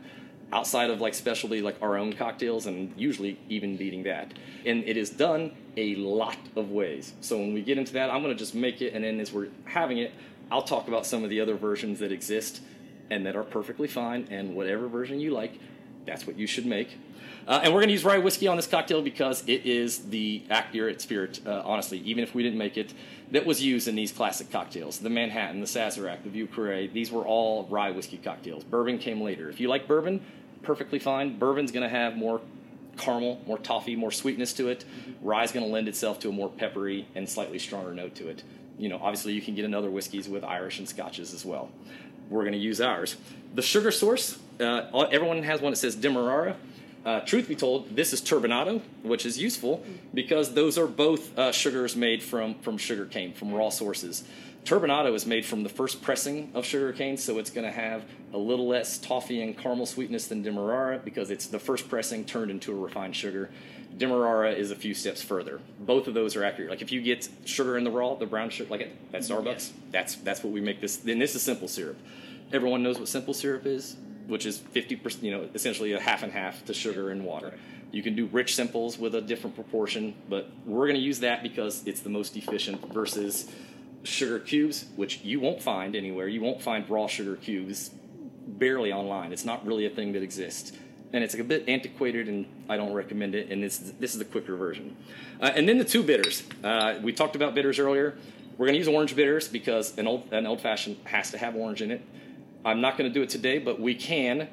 [0.52, 4.34] Outside of like specialty, like our own cocktails, and usually even beating that.
[4.66, 7.14] And it is done a lot of ways.
[7.20, 9.32] So when we get into that, I'm going to just make it, and then as
[9.32, 10.12] we're having it,
[10.50, 12.60] I'll talk about some of the other versions that exist
[13.08, 15.58] and that are perfectly fine, and whatever version you like,
[16.04, 16.98] that's what you should make.
[17.46, 20.42] Uh, and we're going to use rye whiskey on this cocktail because it is the
[20.50, 22.94] accurate spirit, uh, honestly, even if we didn't make it,
[23.30, 24.98] that was used in these classic cocktails.
[24.98, 28.64] The Manhattan, the Sazerac, the Vieux these were all rye whiskey cocktails.
[28.64, 29.48] Bourbon came later.
[29.48, 30.20] If you like bourbon,
[30.62, 31.38] perfectly fine.
[31.38, 32.40] Bourbon's going to have more
[32.96, 34.84] caramel, more toffee, more sweetness to it.
[35.22, 38.42] Rye's going to lend itself to a more peppery and slightly stronger note to it
[38.78, 41.70] you know, obviously you can get another whiskeys with Irish and Scotches as well.
[42.28, 43.16] We're going to use ours.
[43.54, 46.56] The sugar source, uh, everyone has one that says Demerara.
[47.04, 49.84] Uh, truth be told, this is turbinado, which is useful
[50.14, 54.22] because those are both uh, sugars made from, from sugar cane, from raw sources.
[54.64, 58.04] Turbinado is made from the first pressing of sugar cane, so it's going to have
[58.32, 62.50] a little less toffee and caramel sweetness than Demerara because it's the first pressing turned
[62.50, 63.50] into a refined sugar.
[63.98, 65.60] Demerara is a few steps further.
[65.80, 66.70] Both of those are accurate.
[66.70, 69.70] Like if you get sugar in the raw, the brown sugar, like at, at Starbucks,
[69.70, 69.82] yeah.
[69.90, 70.96] that's that's what we make this.
[70.96, 71.98] Then this is simple syrup.
[72.52, 73.96] Everyone knows what simple syrup is,
[74.32, 75.22] which is fifty percent.
[75.22, 77.52] You know, essentially a half and half to sugar and water.
[77.92, 81.42] You can do rich simples with a different proportion, but we're going to use that
[81.42, 83.48] because it's the most efficient versus
[84.02, 86.26] sugar cubes, which you won't find anywhere.
[86.26, 87.90] You won't find raw sugar cubes
[88.46, 89.30] barely online.
[89.32, 90.72] It's not really a thing that exists.
[91.12, 93.50] And it's a bit antiquated, and I don't recommend it.
[93.52, 94.96] And this, this is the quicker version.
[95.38, 96.42] Uh, and then the two bitters.
[96.64, 98.16] Uh, we talked about bitters earlier.
[98.56, 101.54] We're going to use orange bitters because an old, an old fashioned has to have
[101.54, 102.00] orange in it.
[102.64, 104.48] I'm not going to do it today, but we can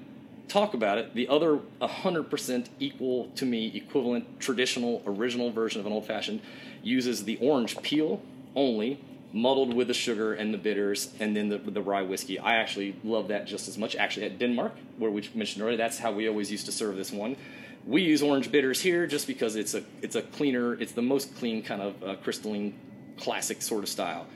[0.47, 1.13] talk about it.
[1.13, 6.41] The other 100% equal to me, equivalent, traditional, original version of an old fashioned
[6.81, 8.21] uses the orange peel
[8.55, 8.99] only,
[9.31, 12.39] muddled with the sugar and the bitters, and then the, the rye whiskey.
[12.39, 13.95] I actually love that just as much.
[13.95, 17.11] Actually, at Denmark, where we mentioned earlier, that's how we always used to serve this
[17.11, 17.35] one.
[17.85, 21.35] We use orange bitters here just because it's a it's a cleaner, it's the most
[21.37, 22.73] clean kind of uh, crystalline,
[23.17, 24.27] classic sort of style.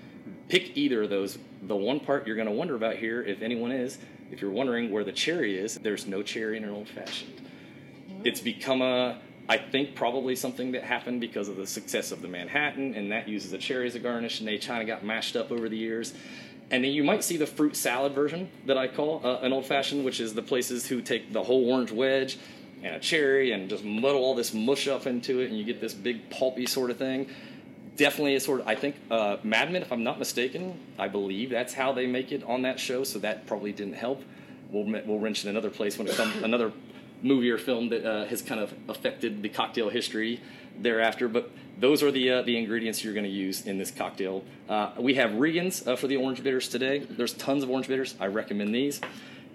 [0.47, 1.38] Pick either of those.
[1.67, 3.97] The one part you're going to wonder about here, if anyone is,
[4.32, 7.41] if you're wondering where the cherry is, there's no cherry in an old fashioned.
[8.23, 12.30] It's become a I think probably something that happened because of the success of the
[12.30, 15.36] Manhattan, and that uses a cherry as a garnish, and they kind of got mashed
[15.36, 16.13] up over the years.
[16.71, 19.65] And then you might see the fruit salad version that I call uh, an old
[19.65, 22.39] fashioned, which is the places who take the whole orange wedge
[22.82, 25.82] and a cherry and just muddle all this mush up into it, and you get
[25.82, 27.30] this big pulpy sort of thing.
[27.95, 31.51] Definitely a sort of, I think, uh, Mad Men, if I'm not mistaken, I believe
[31.51, 34.23] that's how they make it on that show, so that probably didn't help.
[34.71, 36.71] We'll, we'll wrench in another place when it comes, another
[37.21, 40.41] movie or film that uh, has kind of affected the cocktail history
[40.79, 41.27] thereafter.
[41.27, 44.43] But those are the uh, the ingredients you're going to use in this cocktail.
[44.67, 46.99] Uh, we have Regan's uh, for the orange bitters today.
[46.99, 48.15] There's tons of orange bitters.
[48.19, 49.01] I recommend these.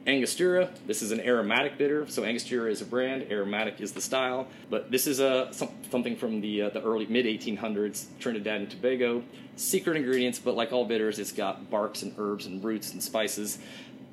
[0.07, 0.71] Angostura.
[0.87, 2.07] This is an aromatic bitter.
[2.09, 3.31] So Angostura is a brand.
[3.31, 4.49] Aromatic is the style.
[4.71, 8.71] But this is a some, something from the uh, the early mid 1800s Trinidad and
[8.71, 9.23] Tobago.
[9.57, 13.59] Secret ingredients, but like all bitters, it's got barks and herbs and roots and spices.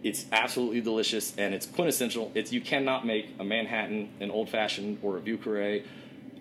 [0.04, 2.32] It's absolutely delicious and it's quintessential.
[2.36, 5.40] It's you cannot make a Manhattan, an old fashioned, or a Vieux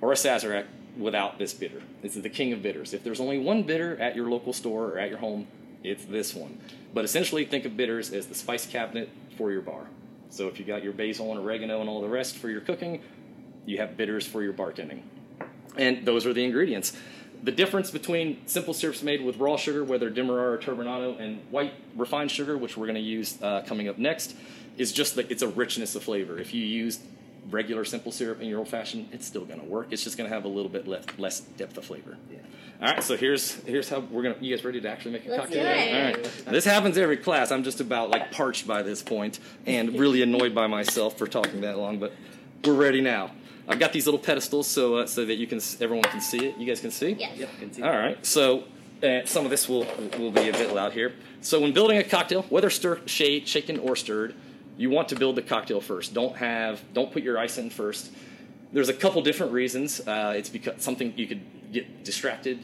[0.00, 1.82] or a Sazerac without this bitter.
[2.02, 2.92] This is the king of bitters.
[2.94, 5.46] If there's only one bitter at your local store or at your home,
[5.82, 6.58] it's this one.
[6.92, 9.86] But essentially, think of bitters as the spice cabinet for your bar.
[10.30, 13.02] So if you got your basil and oregano and all the rest for your cooking,
[13.66, 15.02] you have bitters for your bartending.
[15.76, 16.96] And those are the ingredients
[17.44, 21.74] the difference between simple syrups made with raw sugar, whether Demerara or Turbinado, and white
[21.94, 24.34] refined sugar, which we're going to use uh, coming up next,
[24.78, 26.38] is just that it's a richness of flavor.
[26.38, 27.00] If you use
[27.50, 29.88] regular simple syrup in your old fashioned, it's still going to work.
[29.90, 32.16] It's just going to have a little bit less, less depth of flavor.
[32.30, 32.38] Yeah.
[32.82, 34.34] All right, so here's here's how we're gonna.
[34.40, 35.62] You guys ready to actually make a Let's cocktail?
[35.62, 36.16] do it.
[36.16, 37.52] All right, this happens every class.
[37.52, 41.60] I'm just about like parched by this point and really annoyed by myself for talking
[41.60, 42.12] that long, but
[42.64, 43.30] we're ready now.
[43.68, 46.58] I've got these little pedestals so uh, so that you can everyone can see it.
[46.58, 47.10] You guys can see?
[47.12, 47.38] Yes.
[47.38, 47.82] Yep, can see.
[47.82, 48.26] All right.
[48.26, 48.64] So
[49.02, 49.86] uh, some of this will
[50.18, 51.14] will be a bit loud here.
[51.42, 54.34] So when building a cocktail, whether stir, shade, shaken or stirred,
[54.76, 56.14] you want to build the cocktail first.
[56.14, 58.10] Don't have don't put your ice in first.
[58.72, 60.00] There's a couple different reasons.
[60.00, 61.40] Uh, it's because something you could
[61.72, 62.60] get distracted.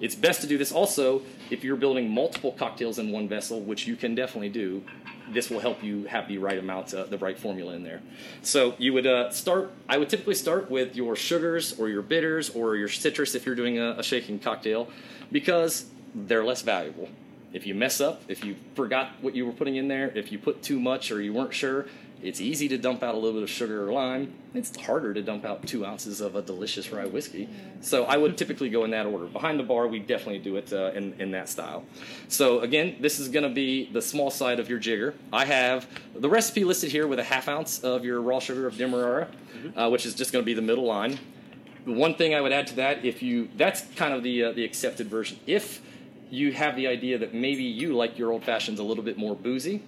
[0.00, 3.86] It's best to do this also if you're building multiple cocktails in one vessel, which
[3.86, 4.82] you can definitely do.
[5.30, 8.02] This will help you have the right amount, uh, the right formula in there.
[8.42, 9.72] So you would uh, start.
[9.88, 13.54] I would typically start with your sugars or your bitters or your citrus if you're
[13.54, 14.90] doing a, a shaking cocktail,
[15.32, 17.08] because they're less valuable.
[17.54, 20.38] If you mess up, if you forgot what you were putting in there, if you
[20.38, 21.86] put too much or you weren't sure,
[22.20, 24.34] it's easy to dump out a little bit of sugar or lime.
[24.54, 27.48] It's harder to dump out two ounces of a delicious rye whiskey.
[27.80, 29.26] So I would typically go in that order.
[29.26, 31.84] Behind the bar, we definitely do it uh, in, in that style.
[32.28, 35.14] So again, this is going to be the small side of your jigger.
[35.32, 38.76] I have the recipe listed here with a half ounce of your raw sugar of
[38.76, 39.28] Demerara,
[39.76, 41.18] uh, which is just going to be the middle line.
[41.84, 44.52] The one thing I would add to that, if you that's kind of the uh,
[44.52, 45.38] the accepted version.
[45.46, 45.82] If
[46.34, 49.34] you have the idea that maybe you like your old fashions a little bit more
[49.34, 49.82] boozy,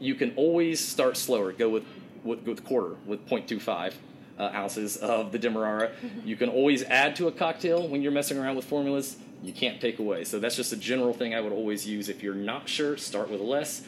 [0.00, 1.52] you can always start slower.
[1.52, 1.84] Go with
[2.24, 3.94] with, with quarter with 0.25
[4.38, 5.92] uh, ounces of the Demerara.
[6.24, 9.16] You can always add to a cocktail when you're messing around with formulas.
[9.42, 10.24] You can't take away.
[10.24, 12.10] So that's just a general thing I would always use.
[12.10, 13.82] If you're not sure, start with less.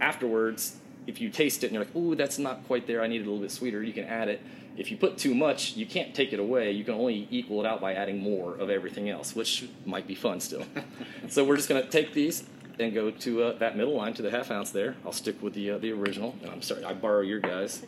[0.00, 3.00] Afterwards, if you taste it and you're like, "Ooh, that's not quite there.
[3.02, 4.42] I need it a little bit sweeter," you can add it.
[4.78, 6.70] If you put too much, you can't take it away.
[6.70, 10.14] You can only equal it out by adding more of everything else, which might be
[10.14, 10.64] fun still.
[11.28, 12.44] so we're just going to take these
[12.78, 14.94] and go to uh, that middle line to the half ounce there.
[15.04, 16.36] I'll stick with the uh, the original.
[16.42, 17.84] And I'm sorry, I borrow your guys.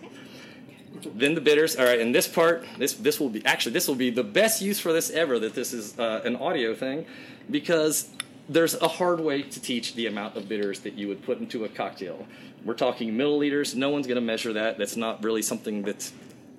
[1.15, 1.77] Then the bitters.
[1.77, 4.61] All right, and this part, this this will be actually this will be the best
[4.61, 5.39] use for this ever.
[5.39, 7.07] That this is uh, an audio thing,
[7.49, 8.11] because
[8.49, 11.65] there's a hard way to teach the amount of bitters that you would put into
[11.65, 12.27] a cocktail.
[12.65, 13.77] We're talking milliliters.
[13.77, 14.77] No one's going to measure that.
[14.77, 16.11] That's not really something that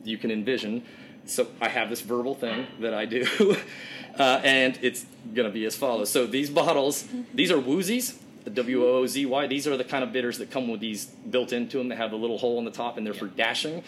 [0.04, 0.84] you can envision.
[1.26, 3.26] So I have this verbal thing that I do,
[4.20, 6.10] uh, and it's going to be as follows.
[6.10, 9.48] So these bottles, these are woozies, the W O O Z Y.
[9.48, 11.90] These are the kind of bitters that come with these built into them.
[11.90, 13.84] They have the little hole in the top, and they're for dashing.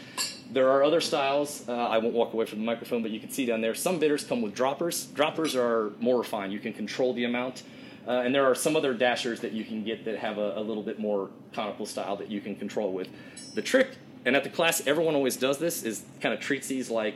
[0.52, 1.68] There are other styles.
[1.68, 3.74] Uh, I won't walk away from the microphone, but you can see down there.
[3.74, 5.08] Some bitters come with droppers.
[5.08, 6.54] Droppers are more refined.
[6.54, 7.64] You can control the amount.
[8.08, 10.62] Uh, and there are some other dashers that you can get that have a, a
[10.62, 13.08] little bit more conical style that you can control with.
[13.56, 13.92] The trick,
[14.26, 17.16] and at the class, everyone always does this, is kind of treats these like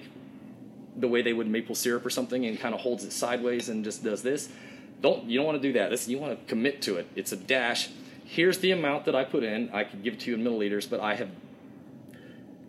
[0.96, 3.84] the way they would maple syrup or something and kind of holds it sideways and
[3.84, 4.50] just does this.
[5.02, 5.90] Don't you don't want to do that.
[5.90, 7.08] This you want to commit to it.
[7.16, 7.90] It's a dash.
[8.26, 9.70] Here's the amount that I put in.
[9.72, 11.30] I could give it to you in milliliters, but I have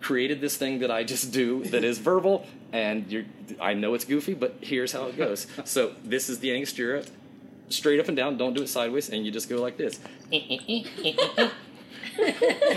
[0.01, 3.25] created this thing that I just do that is verbal, and you're,
[3.61, 5.47] I know it's goofy, but here's how it goes.
[5.65, 7.05] So this is the Angostura,
[7.69, 8.37] straight up and down.
[8.37, 9.99] Don't do it sideways, and you just go like this.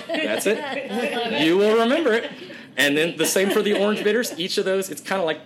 [0.08, 1.42] That's it.
[1.44, 2.32] You will remember it.
[2.78, 4.38] And then the same for the orange bitters.
[4.40, 5.42] Each of those, it's kind of like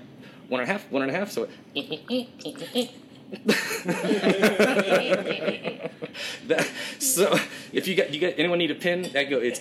[0.48, 1.32] one and a half, one and a half.
[1.32, 1.48] So
[6.46, 7.38] that, so
[7.74, 9.60] if you got you got anyone need a pen, that go it's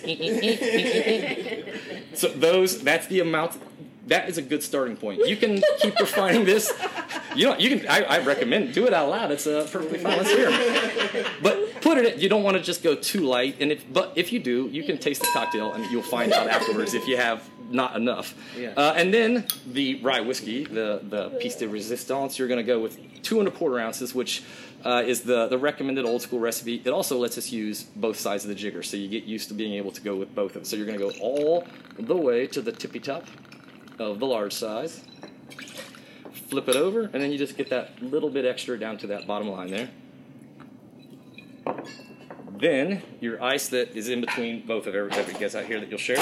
[2.19, 3.59] so those that's the amount
[4.07, 5.27] that is a good starting point.
[5.27, 6.71] You can keep refining this.
[7.35, 7.87] You know, you can.
[7.87, 9.31] I, I recommend do it out loud.
[9.31, 10.17] It's uh, perfectly fine.
[10.17, 11.25] Let's hear 'em.
[11.41, 12.17] But put it.
[12.17, 13.57] You don't want to just go too light.
[13.59, 16.47] And if but if you do, you can taste the cocktail, and you'll find out
[16.47, 18.35] afterwards if you have not enough.
[18.57, 18.73] Yeah.
[18.77, 22.79] Uh, and then the rye whiskey, the the piece de resistance, you're going to go
[22.79, 24.43] with two and a quarter ounces, which.
[24.85, 26.79] Uh, is the, the recommended old school recipe.
[26.85, 29.55] It also lets us use both sides of the jigger, so you get used to
[29.55, 30.63] being able to go with both of them.
[30.63, 31.65] So you're going to go all
[31.97, 33.25] the way to the tippy top
[33.99, 35.03] of the large size.
[36.49, 39.25] Flip it over, and then you just get that little bit extra down to that
[39.25, 39.89] bottom line there.
[42.57, 45.89] Then your ice that is in between both of every, every guys out here that
[45.89, 46.19] you'll share.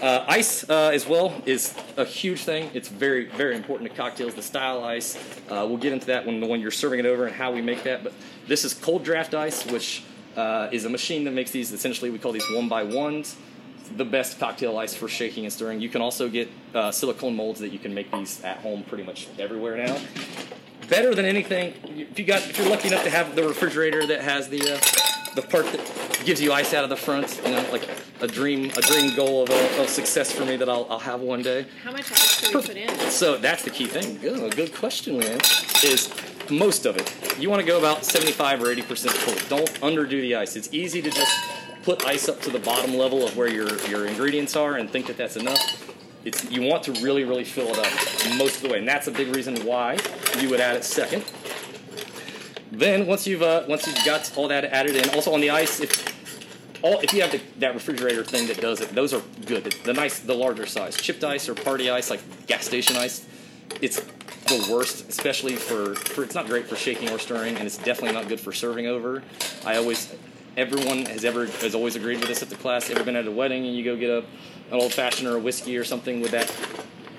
[0.00, 2.70] Uh, ice uh, as well is a huge thing.
[2.74, 4.34] It's very very important to cocktails.
[4.34, 5.16] The style ice.
[5.48, 7.82] Uh, we'll get into that when when you're serving it over and how we make
[7.84, 8.04] that.
[8.04, 8.12] But
[8.46, 10.04] this is cold draft ice, which
[10.36, 11.72] uh, is a machine that makes these.
[11.72, 13.36] Essentially, we call these one by ones
[13.88, 15.80] the best cocktail ice for shaking and stirring.
[15.80, 19.04] You can also get uh, silicone molds that you can make these at home pretty
[19.04, 19.98] much everywhere now.
[20.88, 24.20] Better than anything, if you got if you're lucky enough to have the refrigerator that
[24.20, 24.78] has the uh,
[25.34, 27.88] the part that gives you ice out of the front, you know, like
[28.20, 31.20] a dream a dream goal of, a, of success for me that I'll, I'll have
[31.20, 31.66] one day.
[31.82, 33.10] How much ice do we put in?
[33.10, 34.18] So that's the key thing.
[34.18, 35.40] Good, good question, man.
[35.82, 36.12] Is
[36.50, 37.12] most of it.
[37.38, 39.42] You want to go about 75 or 80 percent cold.
[39.48, 40.56] Don't underdo the ice.
[40.56, 41.55] It's easy to just
[41.86, 45.06] put ice up to the bottom level of where your, your ingredients are and think
[45.06, 45.94] that that's enough.
[46.24, 49.06] It's, you want to really, really fill it up most of the way, and that's
[49.06, 49.96] a big reason why
[50.40, 51.24] you would add it second.
[52.72, 55.78] Then once you've uh, once you've got all that added in, also on the ice,
[55.78, 59.62] if all if you have the, that refrigerator thing that does it, those are good.
[59.62, 63.24] The, the nice, the larger size, chipped ice or party ice, like gas station ice,
[63.80, 64.00] it's
[64.48, 68.12] the worst, especially for, for it's not great for shaking or stirring, and it's definitely
[68.12, 69.22] not good for serving over.
[69.64, 70.12] I always
[70.56, 72.90] everyone has ever has always agreed with this at the class.
[72.90, 74.18] Ever been at a wedding and you go get a
[74.70, 76.52] an old fashioned or a whiskey or something with that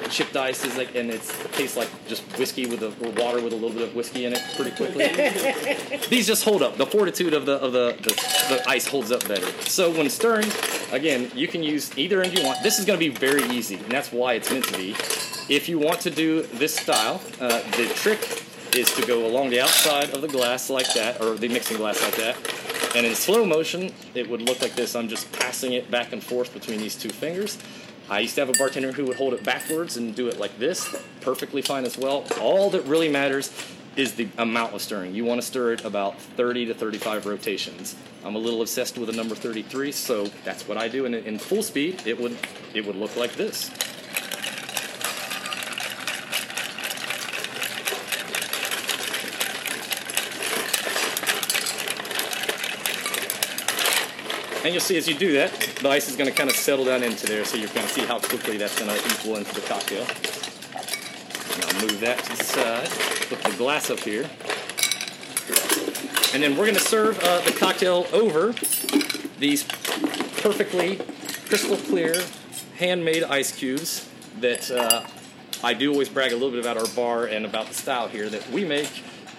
[0.10, 1.22] chipped ice is like and it
[1.54, 4.34] tastes like just whiskey with a or water with a little bit of whiskey in
[4.34, 5.08] it pretty quickly.
[6.10, 6.78] These just hold up.
[6.78, 8.10] The fortitude of the of the, the
[8.50, 9.46] the ice holds up better.
[9.64, 10.50] So when stirring,
[10.92, 12.64] again, you can use either end you want.
[12.64, 14.92] This is going to be very easy, and that's why it's meant to be.
[15.50, 18.20] If you want to do this style, uh, the trick
[18.78, 22.02] is to go along the outside of the glass like that, or the mixing glass
[22.04, 22.36] like that.
[22.96, 24.96] And in slow motion, it would look like this.
[24.96, 27.58] I'm just passing it back and forth between these two fingers.
[28.10, 30.58] I used to have a bartender who would hold it backwards and do it like
[30.60, 32.26] this, perfectly fine as well.
[32.40, 33.52] All that really matters
[33.98, 35.16] is the amount of stirring.
[35.16, 37.96] You want to stir it about 30 to 35 rotations.
[38.24, 41.06] I'm a little obsessed with the number 33, so that's what I do.
[41.06, 42.38] And in full speed, it would
[42.74, 43.72] it would look like this.
[54.68, 56.84] And you'll see as you do that, the ice is going to kind of settle
[56.84, 59.56] down into there, so you're going to see how quickly that's going to equal into
[59.56, 60.02] the cocktail.
[61.54, 62.90] And I'll move that to the side,
[63.30, 64.30] put the glass up here.
[66.34, 68.52] And then we're going to serve uh, the cocktail over
[69.40, 69.64] these
[70.42, 70.98] perfectly
[71.48, 72.22] crystal clear
[72.76, 74.10] handmade ice cubes
[74.42, 75.06] that uh,
[75.64, 78.28] I do always brag a little bit about our bar and about the style here
[78.28, 78.88] that we make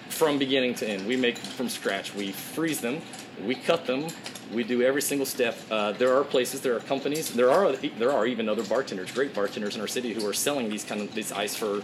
[0.09, 1.05] from beginning to end.
[1.05, 2.15] We make from scratch.
[2.15, 3.03] We freeze them,
[3.45, 4.07] we cut them,
[4.53, 5.57] we do every single step.
[5.69, 9.33] Uh, there are places, there are companies, there are there are even other bartenders, great
[9.33, 11.81] bartenders in our city who are selling these kind of this ice for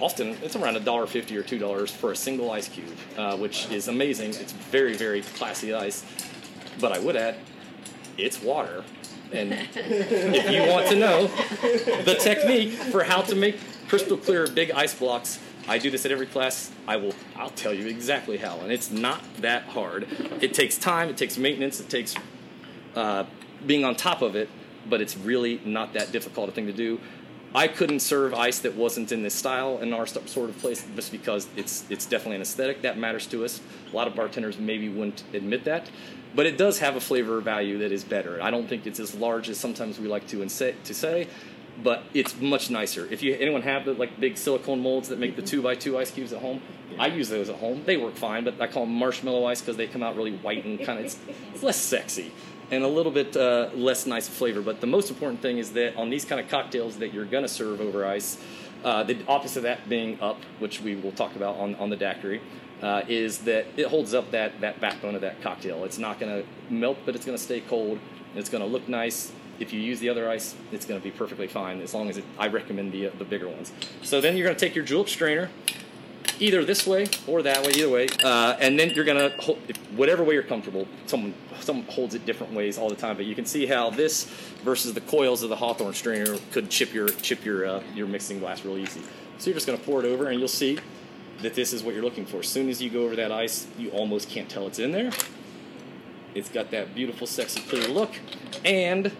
[0.00, 3.36] often it's around a dollar fifty or two dollars for a single ice cube, uh,
[3.36, 4.30] which is amazing.
[4.30, 6.04] It's very very classy ice,
[6.80, 7.36] but I would add,
[8.18, 8.84] it's water.
[9.32, 11.26] And if you want to know
[12.04, 16.12] the technique for how to make crystal clear big ice blocks, I do this at
[16.12, 16.70] every class.
[16.86, 20.06] I will I'll tell you exactly how, and it's not that hard.
[20.40, 22.14] It takes time, it takes maintenance, it takes
[22.94, 23.24] uh,
[23.66, 24.48] being on top of it,
[24.88, 27.00] but it's really not that difficult a thing to do.
[27.54, 31.10] I couldn't serve ice that wasn't in this style in our sort of place just
[31.10, 33.60] because it's it's definitely an aesthetic that matters to us.
[33.92, 35.88] A lot of bartenders maybe wouldn't admit that,
[36.34, 38.42] but it does have a flavor value that is better.
[38.42, 41.28] I don't think it's as large as sometimes we like to to say,
[41.82, 43.06] but it's much nicer.
[43.10, 45.98] If you anyone have the like big silicone molds that make the two by two
[45.98, 46.62] ice cubes at home,
[46.98, 47.82] I use those at home.
[47.84, 50.64] They work fine, but I call them marshmallow ice because they come out really white
[50.64, 51.18] and kind of it's,
[51.52, 52.32] it's less sexy
[52.70, 54.60] and a little bit uh, less nice flavor.
[54.60, 57.44] But the most important thing is that on these kind of cocktails that you're going
[57.44, 58.38] to serve over ice,
[58.84, 61.96] uh, the opposite of that being up, which we will talk about on, on the
[61.96, 62.40] daiquiri,
[62.82, 65.84] uh, is that it holds up that, that backbone of that cocktail.
[65.84, 67.98] It's not going to melt, but it's going to stay cold.
[68.30, 69.32] And it's going to look nice.
[69.58, 72.18] If you use the other ice, it's going to be perfectly fine as long as
[72.18, 73.72] it, I recommend the, the bigger ones.
[74.02, 75.50] So then you're going to take your julep strainer,
[76.38, 79.58] either this way or that way, either way, uh, and then you're gonna hold,
[79.94, 80.86] whatever way you're comfortable.
[81.06, 84.24] Someone someone holds it different ways all the time, but you can see how this
[84.62, 88.38] versus the coils of the Hawthorne strainer could chip your chip your uh, your mixing
[88.38, 89.00] glass real easy.
[89.38, 90.78] So you're just gonna pour it over, and you'll see
[91.42, 92.38] that this is what you're looking for.
[92.38, 95.10] As soon as you go over that ice, you almost can't tell it's in there.
[96.34, 98.12] It's got that beautiful, sexy, clear look,
[98.64, 99.12] and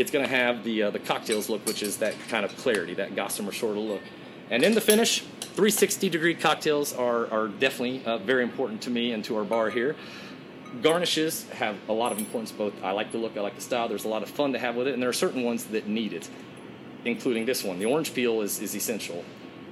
[0.00, 2.94] it's going to have the uh, the cocktails look, which is that kind of clarity,
[2.94, 4.00] that gossamer sort of look.
[4.48, 9.12] And in the finish, 360 degree cocktails are, are definitely uh, very important to me
[9.12, 9.94] and to our bar here.
[10.82, 12.50] Garnishes have a lot of importance.
[12.50, 13.88] Both I like the look, I like the style.
[13.88, 15.86] There's a lot of fun to have with it, and there are certain ones that
[15.86, 16.30] need it,
[17.04, 17.78] including this one.
[17.78, 19.22] The orange peel is, is essential.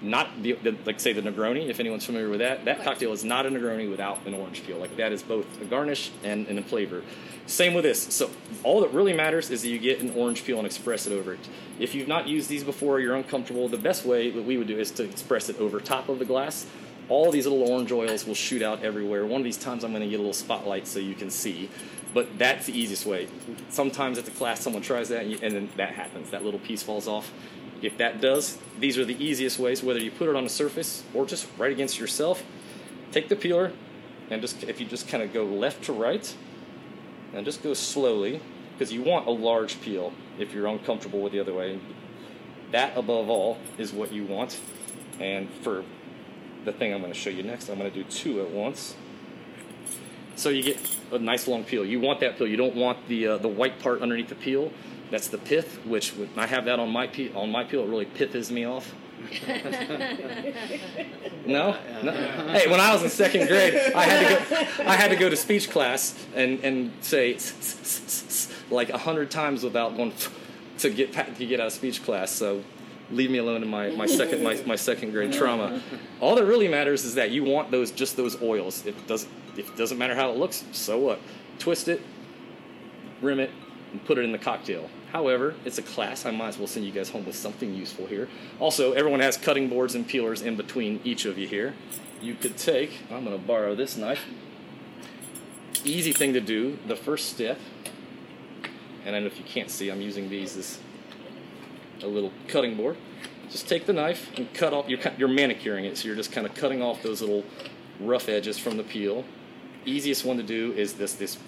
[0.02, 2.66] Not the, the like say the Negroni, if anyone's familiar with that.
[2.66, 4.78] That cocktail is not a Negroni without an orange peel.
[4.78, 7.02] Like that is both a garnish and, and a flavor.
[7.48, 8.14] Same with this.
[8.14, 8.30] So
[8.62, 11.32] all that really matters is that you get an orange peel and express it over
[11.32, 11.40] it.
[11.78, 13.68] If you've not used these before, you're uncomfortable.
[13.70, 16.26] The best way that we would do is to express it over top of the
[16.26, 16.66] glass.
[17.08, 19.24] All these little orange oils will shoot out everywhere.
[19.24, 21.70] One of these times I'm going to get a little spotlight so you can see.
[22.12, 23.28] But that's the easiest way.
[23.70, 26.28] Sometimes at the class someone tries that and, you, and then that happens.
[26.30, 27.32] That little piece falls off.
[27.80, 31.02] If that does, these are the easiest ways, whether you put it on a surface
[31.14, 32.44] or just right against yourself.
[33.10, 33.72] Take the peeler
[34.28, 36.34] and just if you just kind of go left to right
[37.34, 38.40] and just go slowly
[38.72, 41.80] because you want a large peel if you're uncomfortable with the other way.
[42.70, 44.60] That above all is what you want.
[45.20, 45.84] And for
[46.64, 48.94] the thing I'm going to show you next, I'm going to do two at once.
[50.36, 50.78] So you get
[51.10, 51.84] a nice long peel.
[51.84, 52.46] You want that peel.
[52.46, 54.70] You don't want the uh, the white part underneath the peel.
[55.10, 57.88] That's the pith, which when I have that on my peel, on my peel, it
[57.88, 58.94] really pithes me off.
[61.46, 61.76] no?
[62.02, 62.12] no?
[62.52, 64.56] Hey, when I was in second grade, I had to go.
[64.84, 67.36] I had to go to speech class and and say
[68.70, 70.12] like a hundred times without going
[70.78, 72.30] to get to get out of speech class.
[72.30, 72.62] So
[73.10, 75.80] leave me alone in my, my second my, my second grade trauma.
[76.20, 78.84] All that really matters is that you want those just those oils.
[78.86, 81.20] It doesn't if it doesn't matter how it looks, so what?
[81.58, 82.00] Twist it,
[83.20, 83.50] rim it,
[83.92, 84.88] and put it in the cocktail.
[85.12, 86.26] However, it's a class.
[86.26, 88.28] I might as well send you guys home with something useful here.
[88.60, 91.74] Also, everyone has cutting boards and peelers in between each of you here.
[92.20, 94.26] You could take, I'm going to borrow this knife.
[95.84, 97.58] Easy thing to do, the first step,
[99.06, 100.78] and I know if you can't see, I'm using these as
[102.02, 102.96] a little cutting board.
[103.48, 106.46] Just take the knife and cut off, you're, you're manicuring it, so you're just kind
[106.46, 107.44] of cutting off those little
[108.00, 109.24] rough edges from the peel.
[109.86, 111.38] Easiest one to do is this, this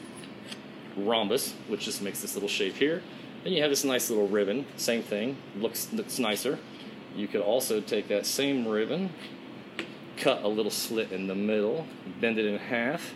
[0.97, 3.03] rhombus, which just makes this little shape here.
[3.43, 6.59] Then you have this nice little ribbon, same thing, looks, looks nicer.
[7.17, 9.11] You could also take that same ribbon,
[10.19, 11.87] cut a little slit in the middle,
[12.21, 13.15] bend it in half,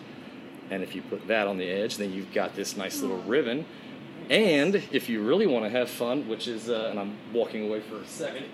[0.71, 3.67] and if you put that on the edge, then you've got this nice little ribbon.
[4.31, 7.81] And if you really want to have fun, which is, uh, and I'm walking away
[7.81, 8.47] for a second,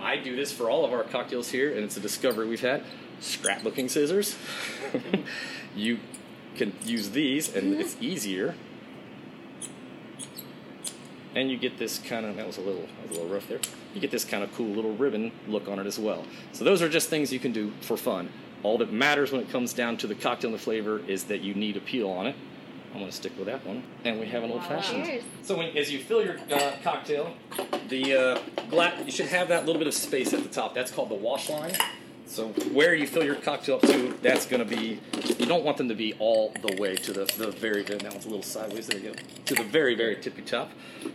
[0.00, 2.82] I do this for all of our cocktails here, and it's a discovery we've had.
[3.20, 4.36] Scrapbooking scissors.
[5.76, 6.00] you
[6.56, 8.56] can use these, and it's easier
[11.34, 13.60] and you get this kind of that was a little was a little rough there.
[13.94, 16.24] You get this kind of cool little ribbon look on it as well.
[16.52, 18.30] So those are just things you can do for fun.
[18.62, 21.42] All that matters when it comes down to the cocktail and the flavor is that
[21.42, 22.36] you need a peel on it.
[22.92, 25.04] I'm going to stick with that one, and we have an old fashioned.
[25.04, 25.24] Cheers.
[25.42, 27.34] So when, as you fill your uh, cocktail,
[27.88, 28.38] the uh,
[28.70, 30.74] glass you should have that little bit of space at the top.
[30.74, 31.72] That's called the wash line.
[32.26, 35.00] So where you fill your cocktail up to, that's going to be.
[35.38, 37.82] You don't want them to be all the way to the, the very.
[37.82, 38.86] That one's a little sideways.
[38.86, 39.14] There you go.
[39.46, 40.70] To the very very tippy top.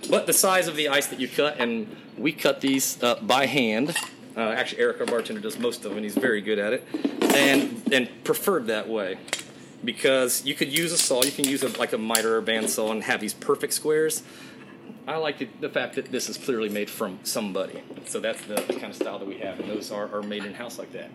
[0.10, 3.48] But the size of the ice that you cut, and we cut these uh, by
[3.48, 3.96] hand.
[4.38, 6.88] Uh, actually, Eric, our bartender, does most of them, and he's very good at it,
[7.36, 9.18] and and preferred that way
[9.84, 11.24] because you could use a saw.
[11.24, 14.24] You can use a, like a miter or bandsaw and have these perfect squares.
[15.10, 17.82] I like the, the fact that this is clearly made from somebody.
[18.06, 20.46] So that's the, the kind of style that we have, and those are, are made
[20.46, 21.10] in house like that.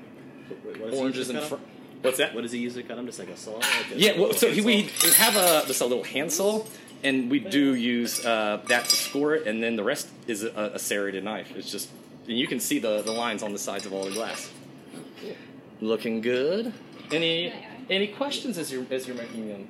[0.64, 2.01] Wait, what Oranges and use fr- to cut 'em?
[2.03, 2.34] what's that?
[2.34, 3.07] What does he use to cut them?
[3.07, 3.53] Just like a saw?
[3.55, 6.64] Like a Yeah, well, so hand we we have a just a little hand saw,
[7.05, 10.72] and we do use uh, that to score it, and then the rest is a,
[10.74, 11.53] a serrated knife.
[11.55, 11.88] It's just,
[12.26, 14.51] and you can see the, the lines on the sides of all the glass.
[15.80, 16.72] Looking good.
[17.12, 17.53] Any
[17.88, 19.68] any questions as you're as you're making them?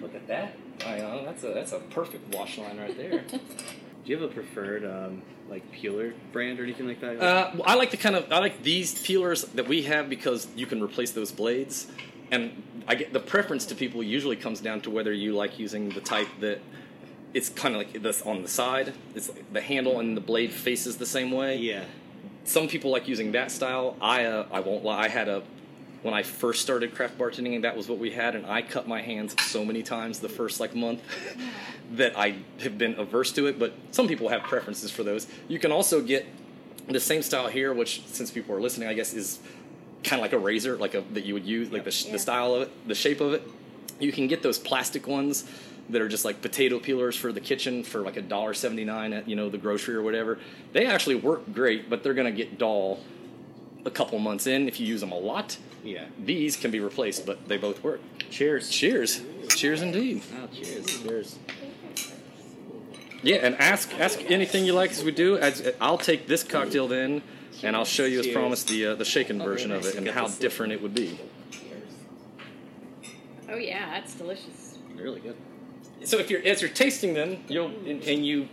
[0.00, 0.54] Look at that.
[0.84, 3.20] I know that's a that's a perfect wash line right there.
[3.30, 3.38] Do
[4.12, 7.20] you have a preferred um, like peeler brand or anything like that?
[7.20, 10.46] Uh, well, I like the kind of I like these peelers that we have because
[10.54, 11.88] you can replace those blades,
[12.30, 15.88] and I get the preference to people usually comes down to whether you like using
[15.88, 16.60] the type that
[17.34, 18.94] it's kind of like this on the side.
[19.14, 21.56] It's like the handle and the blade faces the same way.
[21.56, 21.84] yeah.
[22.44, 23.96] Some people like using that style.
[24.00, 25.00] I uh, I won't lie.
[25.04, 25.42] I had a
[26.06, 29.02] when I first started craft bartending, that was what we had, and I cut my
[29.02, 31.02] hands so many times the first like month
[31.94, 33.58] that I have been averse to it.
[33.58, 35.26] But some people have preferences for those.
[35.48, 36.24] You can also get
[36.88, 39.40] the same style here, which since people are listening, I guess is
[40.04, 42.12] kind of like a razor, like a that you would use, like the, sh Yeah.
[42.12, 43.42] the style of it, the shape of it.
[43.98, 45.44] You can get those plastic ones
[45.90, 49.12] that are just like potato peelers for the kitchen for like a dollar seventy nine
[49.12, 50.38] at you know the grocery or whatever.
[50.72, 53.00] They actually work great, but they're gonna get dull
[53.84, 55.58] a couple months in if you use them a lot.
[55.86, 56.06] Yeah.
[56.18, 58.00] These can be replaced, but they both work.
[58.30, 58.68] Cheers.
[58.70, 60.22] Cheers, cheers indeed.
[60.34, 61.02] Oh, cheers.
[61.02, 61.38] Cheers.
[63.22, 65.38] Yeah, and ask ask anything you like as we do.
[65.38, 67.22] As, I'll take this cocktail then,
[67.62, 68.36] and I'll show you as Cheers.
[68.36, 71.18] promised the uh, the shaken version of it and how different it would be.
[73.48, 74.78] Oh yeah, that's delicious.
[74.96, 75.36] Really good.
[76.04, 78.48] So if you're as you're tasting them, you'll and, and you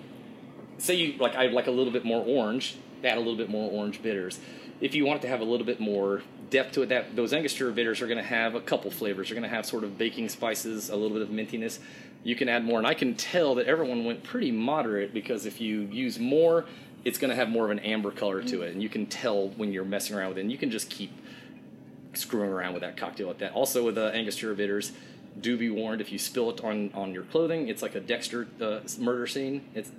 [0.77, 3.69] say you like I like a little bit more orange, add a little bit more
[3.71, 4.39] orange bitters.
[4.83, 7.31] If you want it to have a little bit more depth to it, that those
[7.31, 9.29] Angostura bitters are going to have a couple flavors.
[9.29, 11.79] They're going to have sort of baking spices, a little bit of mintiness.
[12.25, 15.61] You can add more, and I can tell that everyone went pretty moderate because if
[15.61, 16.65] you use more,
[17.05, 19.47] it's going to have more of an amber color to it, and you can tell
[19.51, 20.41] when you're messing around with it.
[20.41, 21.13] And you can just keep
[22.13, 23.53] screwing around with that cocktail like that.
[23.53, 24.91] Also with uh, Angostura bitters,
[25.39, 28.47] do be warned if you spill it on, on your clothing, it's like a Dexter
[28.61, 29.63] uh, murder scene.
[29.73, 29.91] It's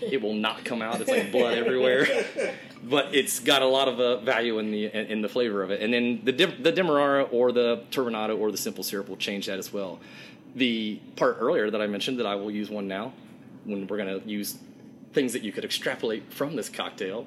[0.00, 1.00] it will not come out.
[1.00, 2.06] It's like blood everywhere,
[2.82, 5.82] but it's got a lot of uh, value in the in, the flavor of it.
[5.82, 9.58] And then the the Demerara or the Turbinado or the simple syrup will change that
[9.58, 9.98] as well.
[10.54, 13.12] The part earlier that I mentioned that I will use one now
[13.64, 14.58] when we're going to use
[15.12, 17.26] things that you could extrapolate from this cocktail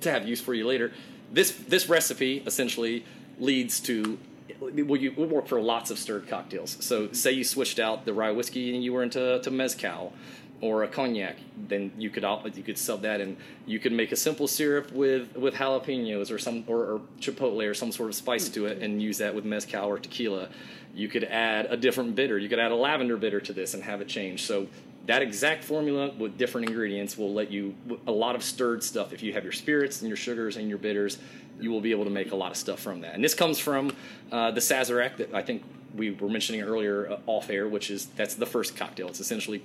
[0.00, 0.92] to have use for you later.
[1.32, 3.04] This this recipe essentially
[3.38, 4.18] leads to
[4.60, 6.76] well, you will work for lots of stirred cocktails.
[6.80, 10.12] So, say you switched out the rye whiskey and you were into to mezcal
[10.60, 11.36] or a cognac,
[11.68, 12.24] then you could
[12.54, 13.36] you could sub that and
[13.66, 17.74] you could make a simple syrup with with jalapenos or some or, or chipotle or
[17.74, 20.48] some sort of spice to it and use that with mezcal or tequila.
[20.94, 22.38] You could add a different bitter.
[22.38, 24.44] You could add a lavender bitter to this and have it change.
[24.44, 24.68] So
[25.06, 27.74] that exact formula with different ingredients will let you
[28.06, 29.12] a lot of stirred stuff.
[29.12, 31.18] If you have your spirits and your sugars and your bitters,
[31.60, 33.14] you will be able to make a lot of stuff from that.
[33.14, 33.92] And this comes from
[34.32, 35.62] uh, the Sazerac that I think
[35.94, 39.08] we were mentioning earlier uh, off air, which is that's the first cocktail.
[39.08, 39.62] It's essentially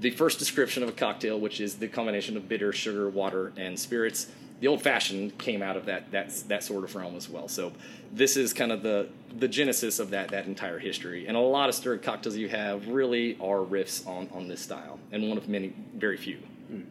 [0.00, 3.78] the first description of a cocktail, which is the combination of bitter, sugar, water, and
[3.78, 4.28] spirits.
[4.60, 7.48] The old fashioned came out of that that that sort of realm as well.
[7.48, 7.72] So
[8.12, 11.26] this is kind of the the genesis of that that entire history.
[11.26, 14.98] And a lot of stirred cocktails you have really are riffs on on this style,
[15.12, 16.38] and one of many, very few.
[16.68, 16.82] Hmm.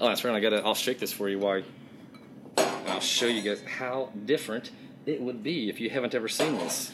[0.00, 0.34] Oh, that's right.
[0.34, 0.64] I gotta.
[0.64, 1.38] I'll shake this for you.
[1.38, 1.62] Why?
[2.56, 4.70] I'll show you guys how different
[5.04, 6.92] it would be if you haven't ever seen this.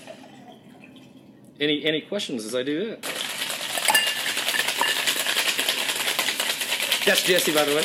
[1.61, 3.03] Any any questions as I do that?
[7.05, 7.85] That's Jesse, by the way.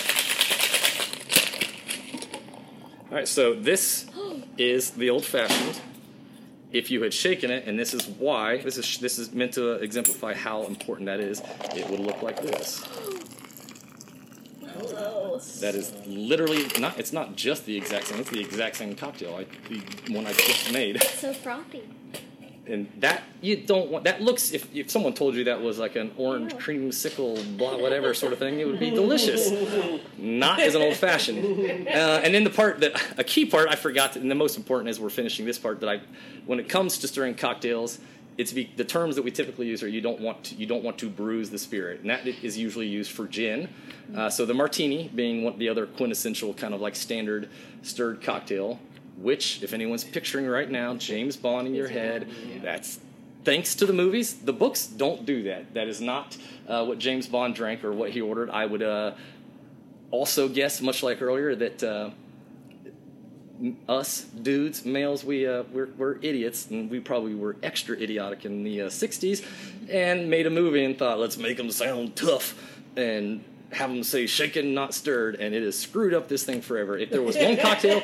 [3.17, 4.05] All right, so this
[4.59, 5.81] is the old fashioned.
[6.71, 9.71] If you had shaken it, and this is why this is this is meant to
[9.71, 11.41] exemplify how important that is.
[11.75, 12.81] It would look like this.
[15.61, 16.99] That is literally not.
[16.99, 18.19] It's not just the exact same.
[18.19, 19.33] It's the exact same cocktail.
[19.33, 21.01] I, the one I just made.
[21.01, 21.89] So frothy.
[22.67, 24.03] And that you don't want.
[24.03, 24.51] That looks.
[24.51, 28.39] If, if someone told you that was like an orange creamsicle, blah whatever sort of
[28.39, 29.51] thing, it would be delicious.
[30.17, 31.87] Not as an old fashioned.
[31.87, 34.57] Uh, and then the part that a key part I forgot, to, and the most
[34.57, 36.01] important as we're finishing this part that I,
[36.45, 37.99] when it comes to stirring cocktails,
[38.37, 40.83] it's be, the terms that we typically use are you don't want to, you don't
[40.83, 43.69] want to bruise the spirit, and that is usually used for gin.
[44.15, 47.49] Uh, so the martini being one, the other quintessential kind of like standard
[47.81, 48.79] stirred cocktail,
[49.21, 52.27] which if anyone's picturing right now, James Bond in your head,
[52.61, 52.99] that's
[53.43, 54.33] thanks to the movies.
[54.33, 55.73] The books don't do that.
[55.73, 56.37] That is not
[56.67, 58.49] uh, what James Bond drank or what he ordered.
[58.49, 59.13] I would uh,
[60.11, 61.83] also guess, much like earlier, that.
[61.83, 62.09] Uh,
[63.89, 68.63] us dudes, males, we uh, we're, we're idiots, and we probably were extra idiotic in
[68.63, 69.43] the uh, '60s,
[69.89, 72.53] and made a movie and thought, let's make them sound tough,
[72.95, 76.97] and have them say shaken, not stirred, and it has screwed up this thing forever.
[76.97, 78.01] If there was one cocktail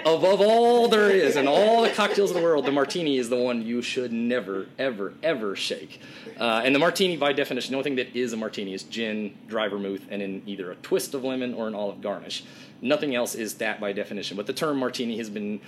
[0.00, 3.36] above all there is and all the cocktails in the world, the martini is the
[3.36, 6.00] one you should never, ever, ever shake.
[6.38, 9.36] Uh, and the martini, by definition, the only thing that is a martini is gin,
[9.46, 12.44] dry vermouth, and in either a twist of lemon or an olive garnish.
[12.80, 14.36] Nothing else is that by definition.
[14.36, 15.60] But the term martini has been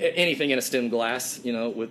[0.00, 1.90] a- anything in a stem glass, you know, with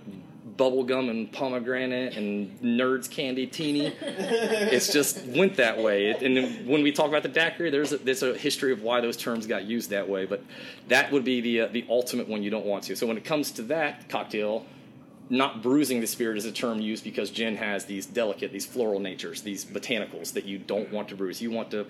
[0.56, 3.94] bubble gum and pomegranate and nerds candy teeny.
[4.00, 6.10] it's just went that way.
[6.10, 9.00] It, and when we talk about the daiquiri, there's a, there's a history of why
[9.00, 10.26] those terms got used that way.
[10.26, 10.42] But
[10.88, 12.96] that would be the uh, the ultimate one you don't want to.
[12.96, 14.66] So when it comes to that cocktail,
[15.28, 19.00] not bruising the spirit is a term used because gin has these delicate, these floral
[19.00, 21.42] natures, these botanicals that you don't want to bruise.
[21.42, 21.86] You want to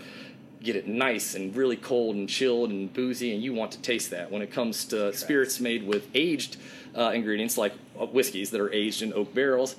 [0.67, 4.11] get it nice and really cold and chilled and boozy, and you want to taste
[4.11, 4.31] that.
[4.31, 6.57] When it comes to spirits made with aged
[6.97, 9.77] uh, ingredients like uh, whiskeys that are aged in oak barrels,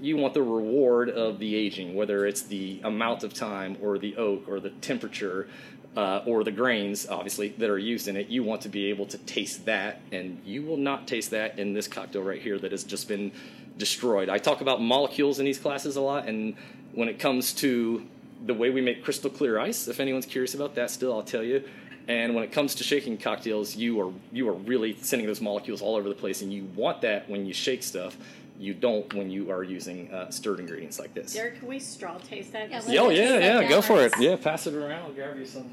[0.00, 4.16] you want the reward of the aging, whether it's the amount of time or the
[4.16, 5.46] oak or the temperature.
[5.96, 9.04] Uh, or the grains, obviously, that are used in it, you want to be able
[9.04, 12.70] to taste that, and you will not taste that in this cocktail right here that
[12.70, 13.32] has just been
[13.76, 14.28] destroyed.
[14.28, 16.54] I talk about molecules in these classes a lot, and
[16.92, 18.06] when it comes to
[18.46, 21.42] the way we make crystal clear ice, if anyone's curious about that, still I'll tell
[21.42, 21.62] you.
[22.08, 25.82] And when it comes to shaking cocktails, you are you are really sending those molecules
[25.82, 28.16] all over the place, and you want that when you shake stuff.
[28.58, 31.32] You don't when you are using uh, stirred ingredients like this.
[31.32, 32.68] Derek, can we straw taste that?
[32.68, 34.12] Yeah, Just- what- Oh yeah, yeah, go for it.
[34.18, 35.02] Yeah, pass it around.
[35.04, 35.70] I'll grab you some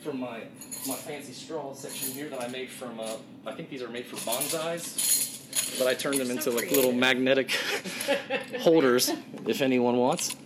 [0.00, 0.42] from my
[0.86, 3.00] my fancy straw section here that I made from.
[3.00, 3.16] Uh,
[3.46, 6.70] I think these are made for bonsais, but I turned them You're into so like
[6.70, 7.50] little magnetic
[8.60, 9.10] holders.
[9.46, 10.36] If anyone wants.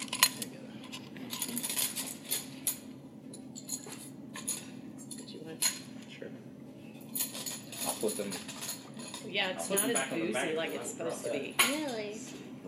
[5.16, 5.70] Did you want-
[6.18, 6.28] Sure.
[7.86, 8.30] I'll put them.
[9.28, 10.90] Yeah, it's I'll put not them as back on the boozy magnet like when it's
[10.90, 11.55] I supposed to brought be.
[11.68, 12.18] Really?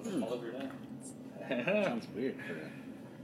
[0.04, 1.64] put all over that.
[1.86, 2.34] Sounds weird.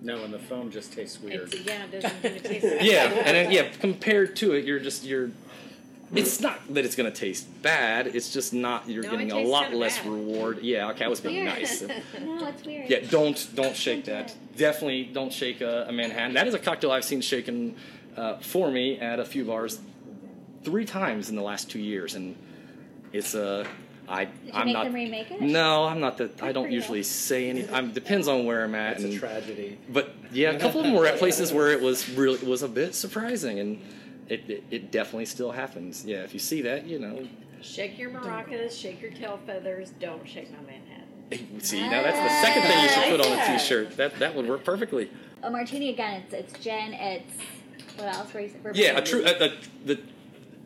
[0.00, 1.52] No, and the foam just tastes weird.
[1.52, 5.04] It's, yeah, it doesn't even taste yeah, and then, yeah, compared to it, you're just
[5.04, 5.30] you're.
[6.14, 8.06] It's not that it's going to taste bad.
[8.06, 8.88] It's just not.
[8.88, 10.06] You're No, it getting a tastes lot kinda less bad.
[10.06, 10.62] reward.
[10.62, 11.46] Yeah, okay, I was being Weird.
[11.48, 11.82] nice.
[12.22, 12.88] No, it's weird.
[12.88, 14.34] Yeah, don't don't shake that.
[14.56, 16.32] Definitely don't shake a, a Manhattan.
[16.34, 17.76] That is a cocktail I've seen shaken
[18.16, 19.80] uh, for me at a few bars
[20.68, 22.36] three times in the last two years, and
[23.12, 23.66] it's a.
[24.06, 24.84] I Did you I'm make not.
[24.84, 25.40] them remake it?
[25.40, 26.30] No, I'm not the.
[26.42, 26.76] I don't for you.
[26.76, 27.68] usually say any.
[27.70, 28.96] I'm depends on where I'm at.
[28.96, 29.78] It's and, a tragedy.
[29.88, 32.62] but yeah, a couple of them were at places where it was really it was
[32.62, 33.82] a bit surprising, and
[34.28, 36.04] it, it it definitely still happens.
[36.04, 37.26] Yeah, if you see that, you know,
[37.60, 41.60] Shake your maracas, shake your tail feathers, don't shake my Manhattan.
[41.60, 43.96] see now that's the second thing you should put on a t-shirt.
[43.96, 45.10] That that would work perfectly.
[45.42, 46.22] A martini again.
[46.22, 46.92] It's it's gin.
[46.94, 47.32] It's
[47.96, 48.74] what else were you saying?
[48.74, 49.52] Yeah, a true a, a,
[49.84, 50.00] the.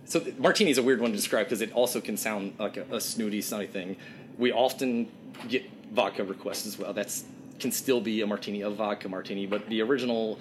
[0.04, 2.84] So martini is a weird one to describe because it also can sound like a,
[2.96, 3.96] a snooty, snotty thing.
[4.38, 5.10] We often
[5.48, 6.92] get vodka requests as well.
[6.92, 7.24] That's
[7.58, 10.38] can still be a martini, a vodka martini, but the original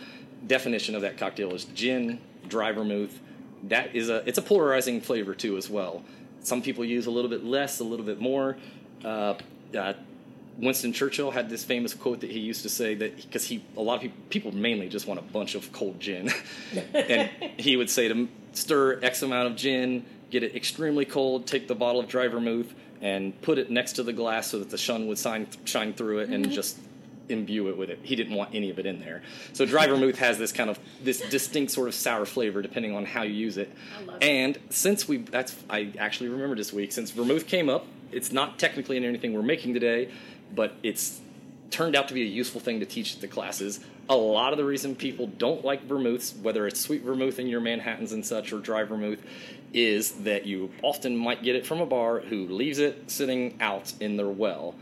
[0.47, 3.20] definition of that cocktail is gin, dry vermouth.
[3.64, 6.03] That is a it's a polarizing flavor too as well.
[6.41, 8.57] Some people use a little bit less, a little bit more.
[9.05, 9.36] Uh,
[9.78, 9.93] uh,
[10.58, 13.82] Winston Churchill had this famous quote that he used to say that because he a
[13.82, 16.30] lot of people people mainly just want a bunch of cold gin,
[16.93, 21.68] and he would say to stir X amount of gin, get it extremely cold, take
[21.68, 24.78] the bottle of dry vermouth, and put it next to the glass so that the
[24.78, 26.54] sun would shine shine through it, and mm-hmm.
[26.54, 26.78] just
[27.30, 27.99] imbue it with it.
[28.04, 29.22] He didn't want any of it in there.
[29.54, 33.06] So dry vermouth has this kind of this distinct sort of sour flavor depending on
[33.06, 33.72] how you use it.
[33.97, 34.24] I love it.
[34.24, 38.60] And since we that's I actually remember this week since vermouth came up, it's not
[38.60, 40.10] technically in anything we're making today,
[40.56, 41.22] but it's
[41.72, 43.80] turned out to be a useful thing to teach the classes.
[44.10, 47.62] A lot of the reason people don't like vermouths, whether it's sweet vermouth in your
[47.62, 49.20] Manhattans and such or dry vermouth,
[49.74, 53.93] is that you often might get it from a bar who leaves it sitting out
[53.99, 54.76] in their well.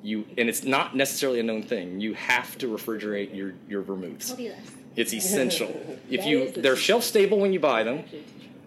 [0.00, 2.00] You and it's not necessarily a known thing.
[2.00, 4.30] You have to refrigerate your your vermouths.
[4.30, 4.70] I'll do this.
[4.94, 5.98] It's essential.
[6.10, 8.04] If you they're shelf stable when you buy them.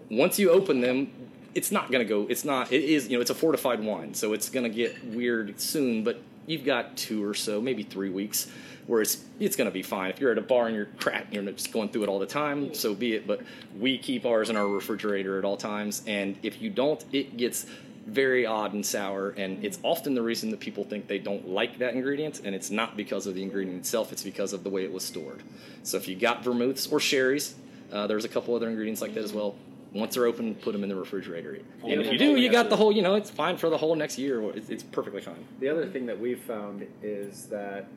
[0.09, 1.09] Once you open them,
[1.55, 2.27] it's not going to go.
[2.29, 2.71] It's not.
[2.71, 3.07] It is.
[3.07, 6.03] You know, it's a fortified wine, so it's going to get weird soon.
[6.03, 8.47] But you've got two or so, maybe three weeks,
[8.87, 10.09] where it's it's going to be fine.
[10.09, 12.25] If you're at a bar and you're crack, you're just going through it all the
[12.25, 13.27] time, so be it.
[13.27, 13.41] But
[13.79, 17.65] we keep ours in our refrigerator at all times, and if you don't, it gets
[18.07, 21.77] very odd and sour, and it's often the reason that people think they don't like
[21.77, 24.83] that ingredient, and it's not because of the ingredient itself; it's because of the way
[24.83, 25.43] it was stored.
[25.83, 27.55] So if you got vermouths or sherries,
[27.91, 29.55] uh, there's a couple other ingredients like that as well.
[29.93, 31.59] Once they're open, put them in the refrigerator.
[31.83, 32.91] And if you do, you got the whole.
[32.91, 34.41] You know, it's fine for the whole next year.
[34.51, 35.43] It's, it's perfectly fine.
[35.59, 37.87] The other thing that we've found is that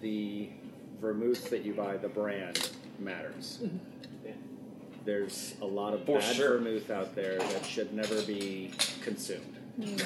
[0.00, 0.48] the
[1.00, 2.70] vermouth that you buy, the brand,
[3.00, 3.58] matters.
[3.62, 3.76] Mm-hmm.
[5.04, 6.58] There's a lot of For bad sure.
[6.58, 8.70] vermouth out there that should never be
[9.02, 9.56] consumed.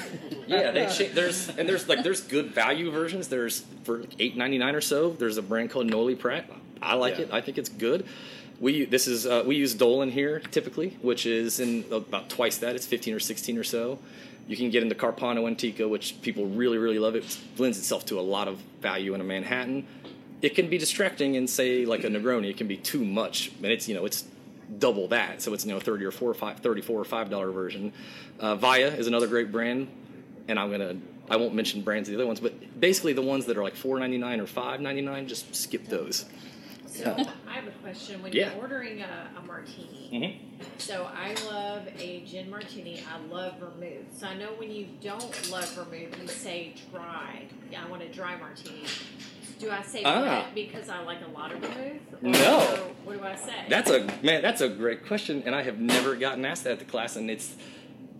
[0.47, 3.27] Yeah, they cha- there's and there's like there's good value versions.
[3.27, 5.09] There's for eight ninety nine or so.
[5.11, 6.49] There's a brand called Noilly Prat.
[6.81, 7.23] I like Yeah.
[7.25, 7.29] it.
[7.33, 8.05] I think it's good.
[8.59, 12.75] We this is uh, we use Dolin here typically, which is in about twice that.
[12.75, 13.99] It's fifteen or sixteen or so.
[14.47, 17.15] You can get into Carpano Antico, which people really really love.
[17.15, 19.85] It lends itself to a lot of value in a Manhattan.
[20.41, 22.49] It can be distracting in say like a Negroni.
[22.49, 24.23] It can be too much, and it's you know it's
[24.79, 25.41] double that.
[25.41, 27.91] So it's you know thirty or four or five, 34 or five dollar version.
[28.39, 29.87] Uh, Vya is another great brand,
[30.47, 30.95] and I'm gonna
[31.29, 33.75] I won't mention brands of the other ones, but basically the ones that are like
[33.75, 36.25] four ninety nine or five ninety nine, just skip those.
[36.95, 37.15] So
[37.47, 38.21] I have a question.
[38.23, 38.51] When Yeah.
[38.53, 40.63] you're ordering a, a martini, Mm-hmm.
[40.77, 43.01] so I love a gin martini.
[43.11, 44.05] I love vermouth.
[44.17, 47.43] So I know when you don't love vermouth, you say dry.
[47.77, 48.83] I want a dry martini.
[49.59, 50.45] Do I say Ah.
[50.53, 52.01] because I like a lot of vermouth?
[52.21, 52.59] No.
[53.03, 53.65] What do I say?
[53.69, 54.41] That's a man.
[54.41, 57.29] That's a great question, and I have never gotten asked that at the class, and
[57.31, 57.55] it's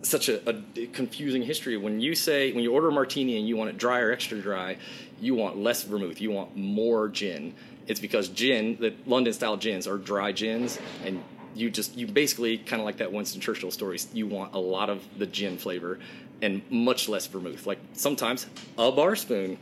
[0.02, 1.76] such a, a confusing history.
[1.76, 4.40] When you say when you order a martini and you want it dry or extra
[4.40, 4.76] dry,
[5.20, 6.20] you want less vermouth.
[6.20, 7.54] You want more gin.
[7.86, 11.22] It's because gin, the London style gins are dry gins, and
[11.54, 13.98] you just you basically kind of like that Winston Churchill story.
[14.12, 15.98] You want a lot of the gin flavor
[16.42, 17.66] and much less vermouth.
[17.66, 19.58] Like sometimes a bar spoon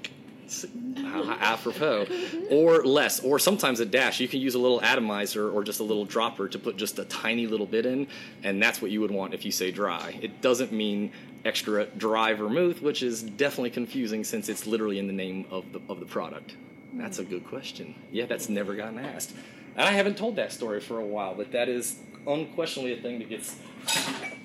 [1.40, 2.06] apropos,
[2.50, 4.20] or less, or sometimes a dash.
[4.20, 7.04] You can use a little atomizer or just a little dropper to put just a
[7.04, 8.06] tiny little bit in,
[8.42, 10.18] and that's what you would want if you say dry.
[10.20, 11.12] It doesn't mean
[11.44, 15.80] extra dry vermouth, which is definitely confusing since it's literally in the name of the
[15.88, 16.56] of the product.
[16.96, 17.94] That's a good question.
[18.10, 19.32] Yeah, that's never gotten asked,
[19.76, 23.18] and I haven't told that story for a while, but that is unquestionably a thing
[23.18, 23.56] that gets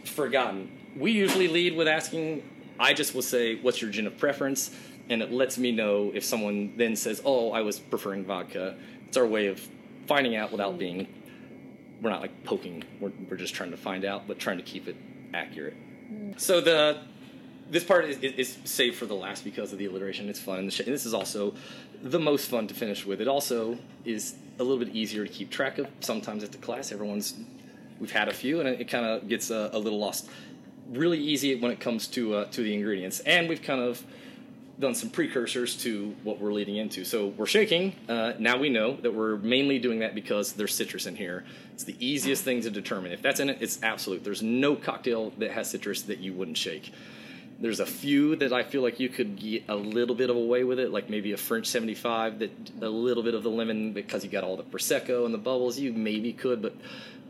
[0.05, 0.71] forgotten.
[0.97, 2.43] We usually lead with asking,
[2.79, 4.75] I just will say, what's your gin of preference?
[5.09, 8.75] And it lets me know if someone then says, oh, I was preferring vodka.
[9.07, 9.65] It's our way of
[10.07, 11.07] finding out without being,
[12.01, 14.87] we're not like poking, we're, we're just trying to find out, but trying to keep
[14.87, 14.95] it
[15.33, 15.77] accurate.
[16.37, 17.01] So the
[17.69, 20.29] this part is, is, saved for the last because of the alliteration.
[20.29, 21.53] It's fun, and, this is also
[22.01, 23.21] the most fun to finish with.
[23.21, 25.87] It also is a little bit easier to keep track of.
[25.99, 27.35] Sometimes at the class, everyone's
[27.99, 30.29] we've had a few, and it, it kind of gets a, a little lost.
[30.91, 34.03] Really easy when it comes to uh, to the ingredients, and we've kind of
[34.79, 37.03] done some precursors to what we're leading into.
[37.03, 37.93] So we're shaking.
[38.07, 41.43] Uh, now we know that we're mainly doing that because there's citrus in here.
[41.73, 43.11] It's the easiest thing to determine.
[43.11, 44.23] If that's in it, it's absolute.
[44.23, 46.93] There's no cocktail that has citrus that you wouldn't shake.
[47.61, 50.63] There's a few that I feel like you could get a little bit of away
[50.63, 52.51] with it, like maybe a French 75 that
[52.81, 55.77] a little bit of the lemon because you got all the prosecco and the bubbles.
[55.77, 56.73] You maybe could, but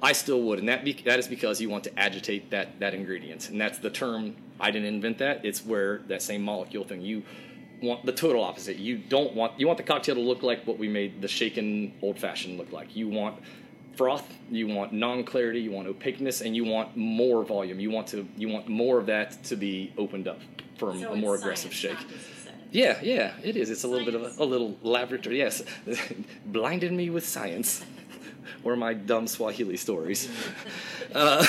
[0.02, 2.94] I still would, and that be, that is because you want to agitate that that
[2.94, 4.36] ingredient, and that's the term.
[4.60, 5.44] I didn't invent that.
[5.44, 7.02] It's where that same molecule thing.
[7.02, 7.24] You
[7.82, 8.78] want the total opposite.
[8.78, 11.94] You don't want you want the cocktail to look like what we made the shaken
[12.02, 12.96] old fashioned look like.
[12.96, 13.42] You want
[14.00, 17.82] froth, you want non-clarity, you want opaqueness, and you want more volume.
[17.82, 20.39] You want to you want more of that to be opened up
[20.78, 22.00] for a, So a more aggressive shake.
[22.00, 22.54] not just a set.
[22.72, 23.70] Yeah, yeah, it is.
[23.70, 25.39] It's a little bit of a, a little laboratory.
[25.39, 25.62] Yes,
[26.45, 27.84] blinded me with science,
[28.64, 30.30] or my dumb Swahili stories.
[31.14, 31.45] uh,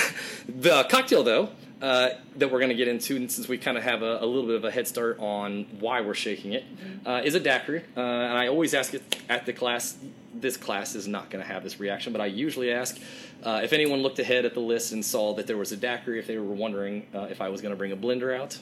[0.48, 3.84] the cocktail, though, uh, that we're going to get into, and since we kind of
[3.84, 6.64] have a, a little bit of a head start on why we're shaking it,
[7.06, 7.84] uh, is a daiquiri.
[7.96, 9.96] Uh, and I always ask it at the class.
[10.32, 12.98] This class is not going to have this reaction, but I usually ask
[13.42, 16.18] uh, if anyone looked ahead at the list and saw that there was a daiquiri,
[16.18, 18.58] if they were wondering uh, if I was going to bring a blender out,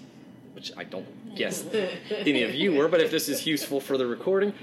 [0.54, 1.64] which I don't guess
[2.10, 4.54] any of you were, but if this is useful for the recording,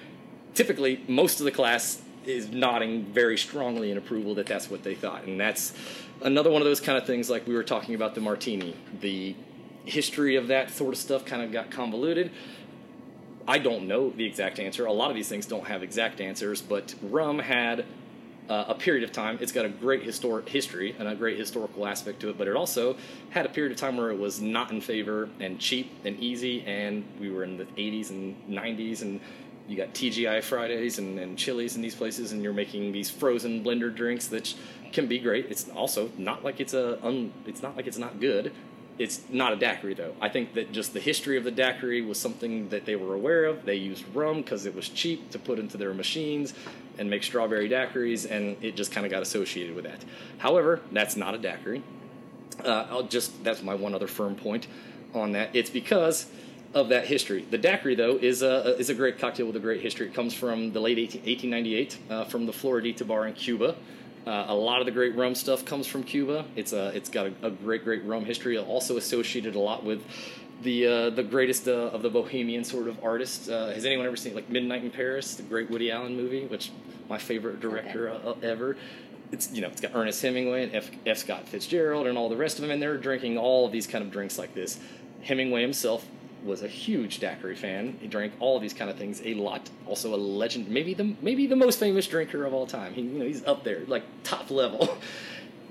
[0.53, 4.95] typically most of the class is nodding very strongly in approval that that's what they
[4.95, 5.25] thought.
[5.25, 5.73] And that's
[6.21, 8.75] another one of those kind of things like we were talking about the martini.
[9.01, 9.35] The
[9.85, 12.31] history of that sort of stuff kind of got convoluted.
[13.47, 14.85] I don't know the exact answer.
[14.85, 17.85] A lot of these things don't have exact answers, but rum had
[18.49, 19.37] uh, a period of time.
[19.41, 22.55] It's got a great historic history and a great historical aspect to it, but it
[22.55, 22.95] also
[23.29, 26.63] had a period of time where it was not in favor and cheap and easy.
[26.65, 29.19] And we were in the 80s and 90s, and
[29.67, 33.63] you got TGI Fridays and, and Chili's in these places, and you're making these frozen
[33.63, 34.53] blender drinks that
[34.91, 35.47] can be great.
[35.49, 38.53] It's also not like it's a un, it's not like it's not good.
[38.97, 40.13] It's not a daiquiri though.
[40.21, 43.45] I think that just the history of the daiquiri was something that they were aware
[43.45, 43.65] of.
[43.65, 46.53] They used rum because it was cheap to put into their machines
[46.97, 50.03] and make strawberry daiquiris, and it just kind of got associated with that.
[50.37, 51.83] However, that's not a daiquiri.
[52.63, 54.67] Uh, I'll just that's my one other firm point
[55.13, 55.49] on that.
[55.53, 56.27] It's because
[56.73, 57.45] of that history.
[57.49, 60.07] The daiquiri, though, is a is a great cocktail with a great history.
[60.07, 63.75] It comes from the late 18, 1898 uh, from the Floridita bar in Cuba.
[64.25, 66.45] Uh, a lot of the great rum stuff comes from Cuba.
[66.55, 68.57] It's a it's got a, a great great rum history.
[68.57, 70.03] Also associated a lot with
[70.63, 73.47] the uh, the greatest uh, of the bohemian sort of artists.
[73.47, 76.71] Uh, has anyone ever seen like Midnight in Paris, the great Woody Allen movie, which
[77.07, 78.77] my favorite director uh, ever?
[79.31, 81.17] It's you know it's got Ernest Hemingway and F, F.
[81.17, 84.03] Scott Fitzgerald and all the rest of them, and they're drinking all of these kind
[84.03, 84.79] of drinks like this.
[85.21, 86.07] Hemingway himself
[86.45, 87.97] was a huge daiquiri fan.
[87.99, 89.69] He drank all these kind of things a lot.
[89.87, 92.93] Also a legend, maybe the maybe the most famous drinker of all time.
[92.93, 94.97] He, you know, he's up there, like top level.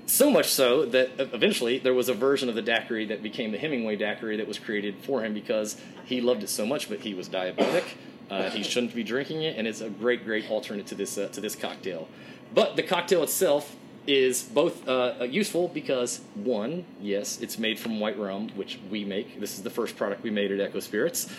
[0.07, 3.57] So much so that eventually there was a version of the daiquiri that became the
[3.57, 7.15] Hemingway daiquiri that was created for him because he loved it so much, but he
[7.15, 7.83] was diabetic.
[8.29, 11.27] Uh, he shouldn't be drinking it, and it's a great, great alternate to this uh,
[11.29, 12.07] to this cocktail.
[12.53, 13.75] But the cocktail itself
[14.07, 19.39] is both uh, useful because one, yes, it's made from white rum, which we make.
[19.39, 21.29] This is the first product we made at Echo Spirits.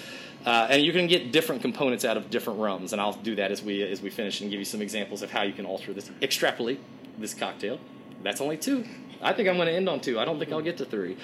[0.45, 3.51] Uh, and you can get different components out of different rums, and I'll do that
[3.51, 5.93] as we as we finish and give you some examples of how you can alter
[5.93, 6.79] this, extrapolate
[7.19, 7.81] this cocktail.
[8.23, 8.85] That's only two.
[9.23, 10.21] I think I'm going to end on two.
[10.21, 11.17] I don't think I'll get to three.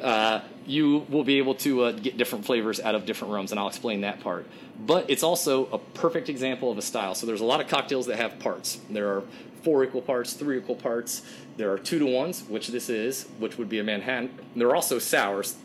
[0.00, 3.60] Uh, you will be able to uh, get different flavors out of different rums, and
[3.60, 4.46] I'll explain that part.
[4.78, 7.14] But it's also a perfect example of a style.
[7.14, 8.80] So there's a lot of cocktails that have parts.
[8.88, 9.22] There are
[9.62, 11.22] four equal parts, three equal parts.
[11.56, 14.30] There are two to ones, which this is, which would be a Manhattan.
[14.56, 15.56] There are also sours,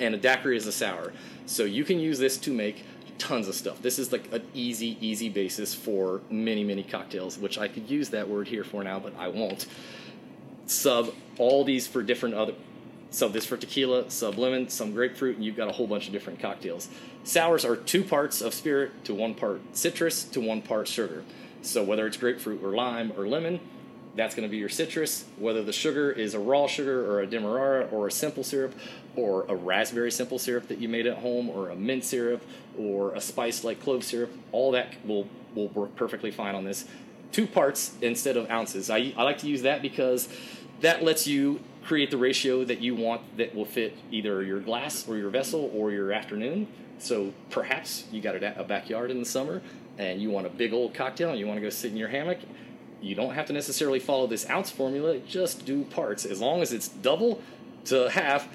[0.00, 1.12] and a daiquiri is a sour.
[1.46, 2.84] So you can use this to make
[3.18, 3.82] tons of stuff.
[3.82, 8.08] This is like an easy, easy basis for many, many cocktails, which I could use
[8.10, 9.66] that word here for now, but I won't
[10.66, 12.54] sub all these for different other
[13.12, 16.12] sub this for tequila, sub lemon, some grapefruit, and you've got a whole bunch of
[16.12, 16.88] different cocktails.
[17.24, 21.22] Sours are two parts of spirit to one part citrus to one part sugar.
[21.62, 23.60] So whether it's grapefruit or lime or lemon,
[24.14, 25.24] that's going to be your citrus.
[25.38, 28.74] Whether the sugar is a raw sugar or a demerara or a simple syrup
[29.16, 32.42] or a raspberry simple syrup that you made at home or a mint syrup
[32.78, 36.86] or a spice like clove syrup, all that will will work perfectly fine on this
[37.32, 38.90] two parts instead of ounces.
[38.90, 40.28] I, I like to use that because
[40.80, 45.08] that lets you create the ratio that you want that will fit either your glass
[45.08, 46.68] or your vessel or your afternoon.
[46.98, 49.62] So perhaps you got a, a backyard in the summer
[49.98, 52.08] and you want a big old cocktail and you want to go sit in your
[52.08, 52.38] hammock.
[53.00, 56.24] You don't have to necessarily follow this ounce formula, just do parts.
[56.24, 57.42] As long as it's double
[57.86, 58.48] to half,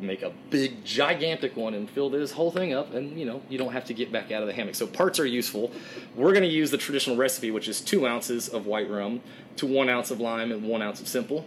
[0.00, 3.56] make a big gigantic one and fill this whole thing up and you know you
[3.56, 4.74] don't have to get back out of the hammock.
[4.74, 5.70] So parts are useful.
[6.14, 9.20] We're going to use the traditional recipe which is two ounces of white rum
[9.56, 11.46] to one ounce of lime and one ounce of simple.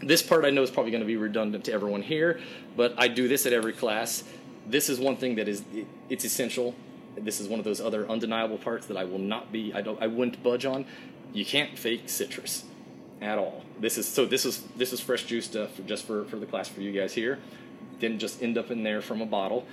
[0.00, 2.40] This part i know is probably going to be redundant to everyone here
[2.76, 4.24] but i do this at every class.
[4.66, 5.64] This is one thing that is
[6.08, 6.74] it's essential
[7.24, 10.00] this is one of those other undeniable parts that i will not be i don't
[10.02, 10.84] i wouldn't budge on
[11.32, 12.64] you can't fake citrus
[13.20, 16.36] at all this is so this is this is fresh juice stuff just for for
[16.36, 17.38] the class for you guys here
[17.98, 19.66] didn't just end up in there from a bottle.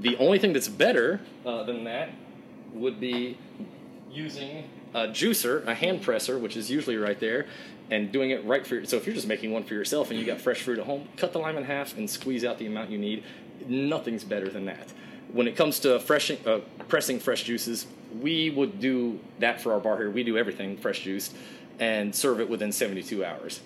[0.00, 2.10] The only thing that's better uh, than that
[2.72, 3.38] would be
[4.10, 7.46] using a juicer, a hand presser, which is usually right there,
[7.90, 8.76] and doing it right for.
[8.76, 8.86] You.
[8.86, 11.08] So if you're just making one for yourself and you got fresh fruit at home,
[11.16, 13.24] cut the lime in half and squeeze out the amount you need.
[13.66, 14.92] Nothing's better than that.
[15.32, 17.86] When it comes to fresh, uh, pressing fresh juices,
[18.20, 20.10] we would do that for our bar here.
[20.10, 21.34] We do everything fresh juiced
[21.78, 23.60] and serve it within 72 hours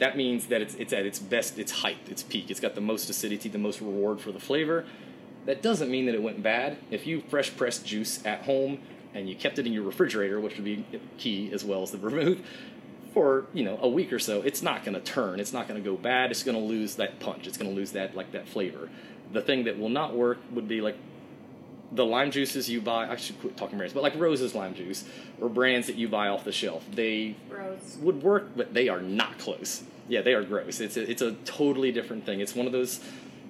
[0.00, 2.50] that means that it's, it's at its best, its height, its peak.
[2.50, 4.86] It's got the most acidity, the most reward for the flavor.
[5.44, 6.78] That doesn't mean that it went bad.
[6.90, 8.80] If you fresh pressed juice at home
[9.14, 10.84] and you kept it in your refrigerator, which would be
[11.18, 12.38] key as well as the vermouth,
[13.12, 15.38] for you know a week or so, it's not going to turn.
[15.40, 16.30] It's not going to go bad.
[16.30, 17.46] It's going to lose that punch.
[17.46, 18.88] It's going to lose that like that flavor.
[19.32, 20.96] The thing that will not work would be like
[21.92, 25.04] the lime juices you buy, I should quit talking brands, but like Rose's lime juice
[25.40, 27.98] or brands that you buy off the shelf, they Rose.
[28.00, 29.82] would work, but they are not close.
[30.08, 30.80] Yeah, they are gross.
[30.80, 32.40] It's a, it's a totally different thing.
[32.40, 33.00] It's one of those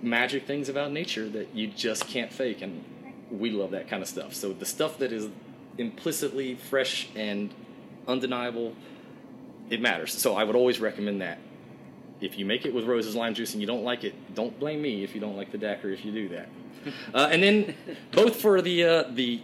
[0.03, 2.85] magic things about nature that you just can't fake, and
[3.31, 4.35] we love that kind of stuff.
[4.35, 5.29] So the stuff that is
[5.79, 7.51] implicitly fresh and
[8.09, 8.75] undeniable,
[9.69, 10.13] it matters.
[10.13, 11.39] So I would always recommend that.
[12.21, 14.83] If you make it with Rose's lime juice and you don't like it, don't blame
[14.83, 16.49] me if you don't like the daiquiri if you do that.
[17.13, 17.75] Uh, and then
[18.11, 19.43] both for the uh, the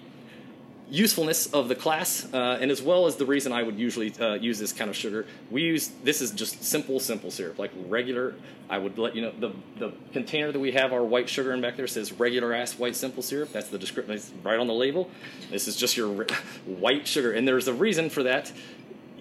[0.89, 4.35] usefulness of the class, uh, and as well as the reason I would usually uh,
[4.35, 5.27] use this kind of sugar.
[5.51, 8.35] We use this is just simple, simple syrup, like regular.
[8.69, 11.61] I would let you know the the container that we have our white sugar in
[11.61, 13.53] back there says regular ass white simple syrup.
[13.53, 15.11] That's the description right on the label.
[15.51, 16.09] This is just your
[16.67, 18.53] white sugar, and there's a reason for that.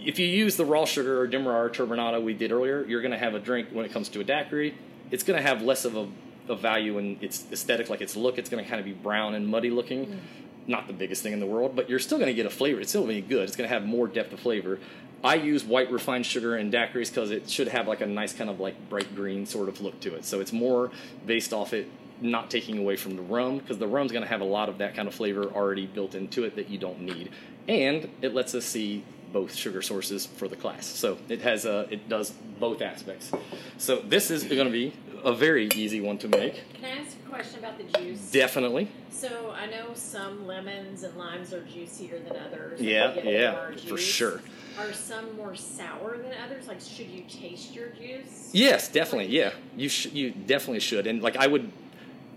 [0.06, 3.18] If you use the raw sugar or Demerara turbinado we did earlier, you're going to
[3.18, 4.76] have a drink when it comes to a daiquiri.
[5.12, 6.08] It's going to have less of a,
[6.47, 8.38] a value in its aesthetic, like its look.
[8.38, 10.06] It's going to kind of be brown and muddy looking.
[10.06, 10.20] Mm
[10.68, 12.80] not the biggest thing in the world, but you're still going to get a flavor.
[12.80, 13.43] It's still going to be good.
[13.47, 14.80] It's going to have more depth of flavor.
[15.24, 18.49] I use white refined sugar in daiquiris because it should have like a nice kind
[18.49, 20.26] of like bright green sort of look to it.
[20.26, 20.91] So it's more
[21.26, 21.89] based off it
[22.22, 24.78] not taking away from the rum because the rum's going to have a lot of
[24.78, 27.30] that kind of flavor already built into it that you don't need.
[27.68, 30.86] And it lets us see both sugar sources for the class.
[30.86, 33.32] So it has a, it does both aspects.
[33.78, 36.55] So this is going to be a very easy one to make.
[36.73, 38.32] Can I ask a question about the juice?
[38.32, 38.88] Definitely.
[39.09, 42.80] So I know some lemons and limes are juicier than others.
[42.80, 43.57] Yeah, yeah,
[43.88, 44.41] for sure.
[44.78, 46.67] Are some more sour than others?
[46.67, 48.49] Like, should you taste your juice?
[48.51, 49.34] Yes, definitely.
[49.36, 51.07] Yeah, you sh- you definitely should.
[51.07, 51.71] And like I would,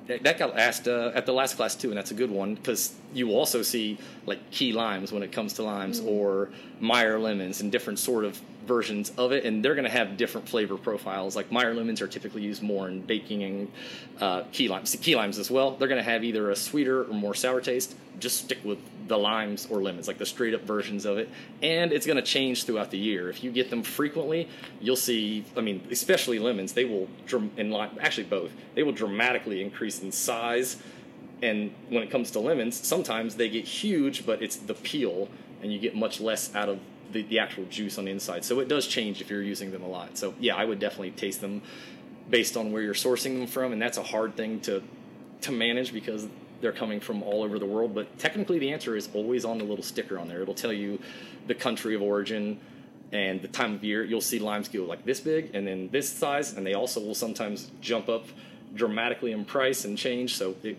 [0.09, 2.95] that got asked uh, at the last class too, and that's a good one because
[3.13, 6.51] you also see like key limes when it comes to limes or
[6.81, 10.49] Meyer lemons and different sort of versions of it, and they're going to have different
[10.49, 11.35] flavor profiles.
[11.35, 13.73] Like Meyer lemons are typically used more in baking and
[14.21, 14.95] uh, key limes.
[15.01, 15.73] Key limes as well.
[15.73, 17.97] They're going to have either a sweeter or more sour taste.
[18.21, 21.29] Just stick with the limes or lemons, like the straight up versions of it,
[21.63, 23.31] and it's going to change throughout the year.
[23.31, 24.49] If you get them frequently,
[24.81, 25.45] you'll see.
[25.57, 27.09] I mean, especially lemons, they will
[27.57, 28.53] and actually both.
[28.75, 30.77] They will dramatically increase in size.
[31.41, 35.29] And when it comes to lemons, sometimes they get huge, but it's the peel,
[35.63, 36.81] and you get much less out of
[37.13, 38.45] the, the actual juice on the inside.
[38.45, 40.19] So it does change if you're using them a lot.
[40.19, 41.63] So yeah, I would definitely taste them
[42.31, 44.83] based on where you're sourcing them from, and that's a hard thing to
[45.41, 46.27] to manage because
[46.61, 47.95] they're coming from all over the world.
[47.95, 50.43] But technically, the answer is always on the little sticker on there.
[50.43, 50.99] It'll tell you
[51.47, 52.59] the country of origin
[53.13, 54.05] and the time of year.
[54.05, 57.15] You'll see limes go like this big and then this size, and they also will
[57.15, 58.27] sometimes jump up
[58.75, 60.37] dramatically in price and change.
[60.37, 60.77] So it,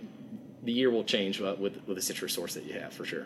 [0.64, 3.26] the year will change with with the citrus source that you have for sure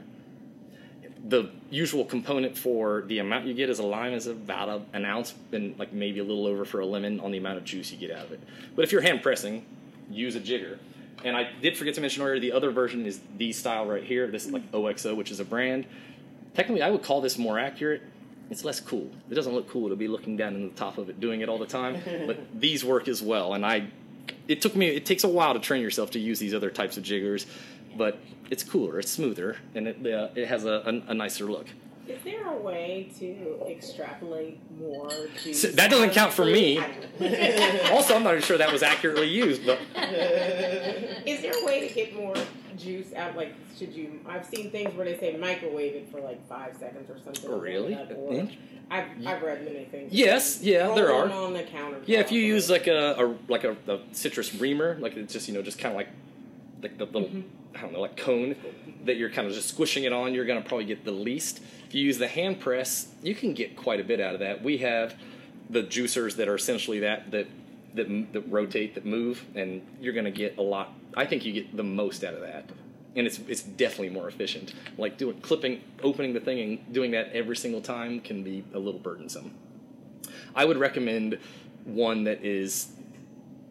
[1.23, 5.05] the usual component for the amount you get as a lime is about a, an
[5.05, 7.91] ounce and like maybe a little over for a lemon on the amount of juice
[7.91, 8.41] you get out of it.
[8.75, 9.65] But if you're hand pressing,
[10.11, 10.79] use a jigger.
[11.23, 14.27] And I did forget to mention earlier, the other version is the style right here.
[14.27, 15.85] This is like OXO, which is a brand.
[16.53, 18.01] Technically, I would call this more accurate.
[18.49, 19.09] It's less cool.
[19.31, 21.47] It doesn't look cool to be looking down in the top of it doing it
[21.47, 22.01] all the time.
[22.27, 23.53] but these work as well.
[23.53, 23.87] And I,
[24.49, 26.97] it took me, it takes a while to train yourself to use these other types
[26.97, 27.45] of jiggers,
[27.97, 28.19] but
[28.49, 31.67] it's cooler, it's smoother, and it, uh, it has a, a, a nicer look.
[32.07, 35.09] Is there a way to extrapolate more
[35.41, 35.61] juice?
[35.61, 36.77] So that doesn't count for me.
[36.77, 37.95] I don't know.
[37.95, 39.79] Also, I'm not even sure that was accurately used, but
[41.25, 42.35] Is there a way to get more
[42.77, 43.37] juice out?
[43.37, 44.19] Like, should you?
[44.27, 47.49] I've seen things where they say microwave it for like five seconds or something.
[47.49, 47.95] Oh, really?
[47.95, 48.49] Like or
[48.91, 50.11] I've, I've read many things.
[50.11, 51.31] Yes, yeah, there are.
[51.31, 52.01] on the counter.
[52.05, 55.47] yeah, if you use like a, a like a, a citrus reamer, like it's just
[55.47, 56.09] you know just kind of like
[56.83, 57.29] like the little
[57.75, 58.55] I don't know like cone
[59.05, 61.61] that you're kind of just squishing it on, you're gonna probably get the least.
[61.87, 64.63] If you use the hand press, you can get quite a bit out of that.
[64.63, 65.15] We have
[65.69, 67.47] the juicers that are essentially that that
[67.95, 70.93] that, that rotate that move, and you're gonna get a lot.
[71.15, 72.69] I think you get the most out of that.
[73.15, 74.73] And it's it's definitely more efficient.
[74.97, 78.79] Like doing clipping, opening the thing, and doing that every single time can be a
[78.79, 79.53] little burdensome.
[80.55, 81.37] I would recommend
[81.85, 82.87] one that is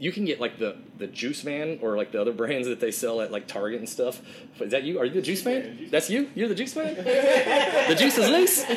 [0.02, 2.90] you can get like the the juice man or like the other brands that they
[2.90, 4.20] sell at like Target and stuff.
[4.58, 4.98] Is that you?
[4.98, 5.86] Are you the juice man?
[5.92, 6.28] That's you?
[6.34, 6.96] You're the juice man?
[7.88, 8.68] the juice is loose?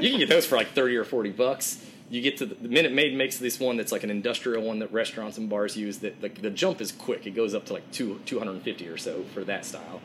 [0.00, 1.84] You can get those for like 30 or 40 bucks.
[2.08, 4.78] You get to the, the Minute Maid makes this one that's like an industrial one
[4.78, 7.26] that restaurants and bars use that like the jump is quick.
[7.26, 10.00] It goes up to like two, 250 or so for that style.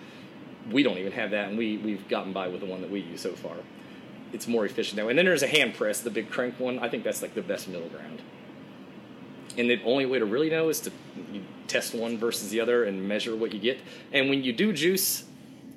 [0.72, 3.02] We don't even have that and we we've gotten by with the one that we
[3.02, 3.58] use so far.
[4.34, 5.08] It's more efficient now.
[5.08, 6.80] And then there's a hand press, the big crank one.
[6.80, 8.22] I think that's like the best middle ground.
[9.58, 10.92] And the only way to really know is to
[11.68, 13.80] test one versus the other and measure what you get.
[14.12, 15.24] And when you do juice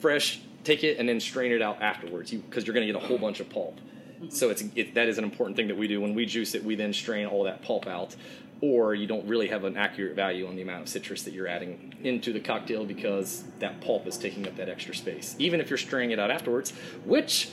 [0.01, 3.03] fresh, take it and then strain it out afterwards because you, are going to get
[3.03, 3.81] a whole bunch of pulp.
[4.31, 6.65] So it's it, that is an important thing that we do when we juice it.
[6.65, 8.17] We then strain all that pulp out,
[8.61, 11.47] or you don't really have an accurate value on the amount of citrus that you're
[11.47, 15.37] adding into the cocktail because that pulp is taking up that extra space.
[15.39, 16.73] Even if you're straining it out afterwards,
[17.05, 17.51] which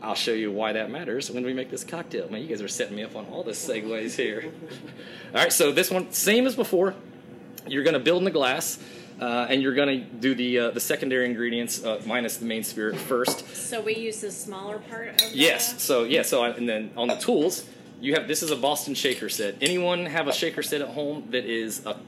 [0.00, 2.28] I'll show you why that matters when we make this cocktail.
[2.30, 4.52] Man, you guys are setting me up on all the segues here.
[5.34, 6.94] all right, so this one, same as before.
[7.66, 8.78] You're going to build in the glass,
[9.20, 12.62] uh, and you're going to do the uh, the secondary ingredients uh, minus the main
[12.62, 13.46] spirit first.
[13.54, 15.82] So we use the smaller part of the Yes.
[15.82, 16.22] So yeah.
[16.22, 17.68] So I, and then on the tools,
[18.00, 19.56] you have this is a Boston shaker set.
[19.60, 21.98] Anyone have a shaker set at home that is a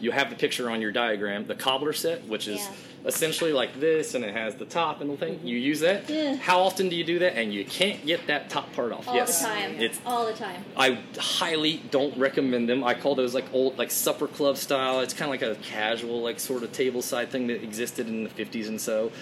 [0.00, 2.72] you have the picture on your diagram, the cobbler set, which is Yeah.
[3.06, 5.36] Essentially like this, and it has the top and the thing.
[5.36, 5.46] Mm-hmm.
[5.46, 6.10] You use that.
[6.10, 6.34] Yeah.
[6.34, 7.36] How often do you do that?
[7.36, 9.06] And you can't get that top part off.
[9.06, 9.14] Yes.
[9.14, 9.80] All yes, the time.
[9.80, 10.64] It's all the time.
[10.76, 12.82] I highly don't recommend them.
[12.82, 15.00] I call those like old, like supper club style.
[15.00, 18.24] It's kind of like a casual, like sort of table side thing that existed in
[18.24, 19.12] the 50s and so.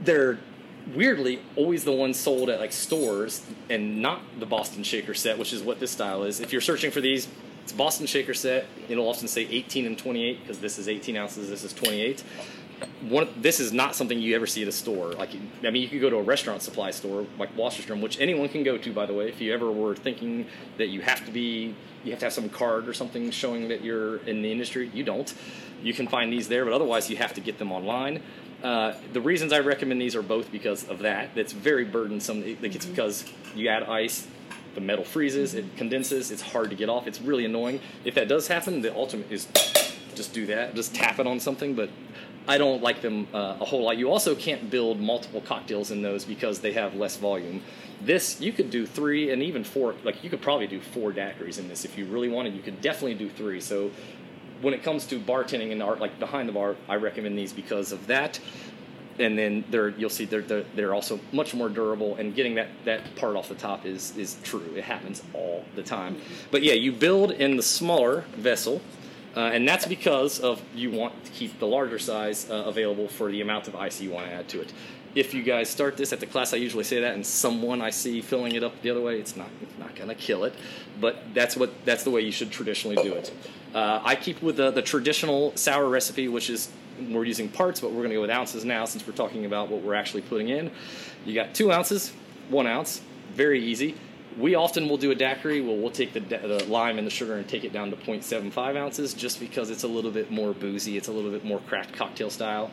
[0.00, 0.38] They're
[0.94, 5.52] weirdly always the ones sold at like stores and not the Boston Shaker set, which
[5.52, 6.40] is what this style is.
[6.40, 7.28] If you're searching for these,
[7.62, 8.66] it's Boston Shaker set.
[8.88, 12.24] It'll often say 18 and 28 because this is 18 ounces, this is 28
[13.02, 15.12] one this is not something you ever see at a store.
[15.12, 15.30] Like
[15.64, 18.62] i mean you could go to a restaurant supply store like wasserstrom which anyone can
[18.62, 21.74] go to by the way if you ever were thinking that you have to be
[22.04, 24.90] you have to have some card or something showing that you're in the industry.
[24.94, 25.32] You don't.
[25.82, 28.22] You can find these there but otherwise you have to get them online.
[28.62, 31.30] Uh, the reasons i recommend these are both because of that.
[31.36, 32.40] It's very burdensome.
[32.40, 33.24] Like it's because
[33.54, 34.26] you add ice
[34.74, 37.80] the metal freezes it condenses it's hard to get off it's really annoying.
[38.04, 39.48] If that does happen the ultimate is
[40.14, 41.90] just do that just tap it on something but
[42.48, 43.98] I don't like them uh, a whole lot.
[43.98, 47.62] You also can't build multiple cocktails in those because they have less volume.
[48.00, 49.94] This you could do three and even four.
[50.02, 52.54] Like you could probably do four daiquiris in this if you really wanted.
[52.54, 53.60] You could definitely do three.
[53.60, 53.90] So
[54.62, 57.92] when it comes to bartending and art, like behind the bar, I recommend these because
[57.92, 58.40] of that.
[59.18, 62.16] And then they're you'll see they're, they're they're also much more durable.
[62.16, 64.72] And getting that that part off the top is is true.
[64.74, 66.16] It happens all the time.
[66.50, 68.80] But yeah, you build in the smaller vessel.
[69.38, 73.30] Uh, and that's because of you want to keep the larger size uh, available for
[73.30, 74.72] the amount of ice you want to add to it.
[75.14, 77.90] If you guys start this at the class, I usually say that, and someone I
[77.90, 80.54] see filling it up the other way, it's not it's not gonna kill it,
[81.00, 83.32] but that's what that's the way you should traditionally do it.
[83.72, 86.68] Uh, I keep with the, the traditional sour recipe, which is
[87.08, 89.82] we're using parts, but we're gonna go with ounces now since we're talking about what
[89.82, 90.68] we're actually putting in.
[91.24, 92.12] You got two ounces,
[92.48, 93.02] one ounce,
[93.34, 93.94] very easy
[94.38, 95.60] we often will do a daiquiri.
[95.60, 98.76] Well, we'll take the, the, lime and the sugar and take it down to 0.75
[98.76, 100.96] ounces just because it's a little bit more boozy.
[100.96, 102.70] It's a little bit more craft cocktail style.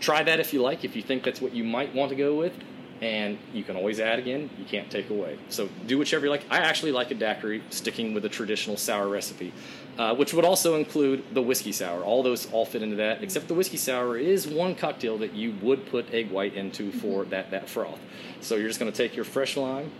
[0.00, 2.34] Try that if you like, if you think that's what you might want to go
[2.36, 2.52] with.
[3.00, 5.38] And you can always add again, you can't take away.
[5.50, 6.44] So do whichever you like.
[6.50, 9.52] I actually like a daiquiri sticking with a traditional sour recipe,
[9.98, 12.02] uh, which would also include the whiskey sour.
[12.02, 15.54] All those all fit into that, except the whiskey sour is one cocktail that you
[15.62, 18.00] would put egg white into for that, that froth.
[18.40, 19.92] So you're just going to take your fresh lime,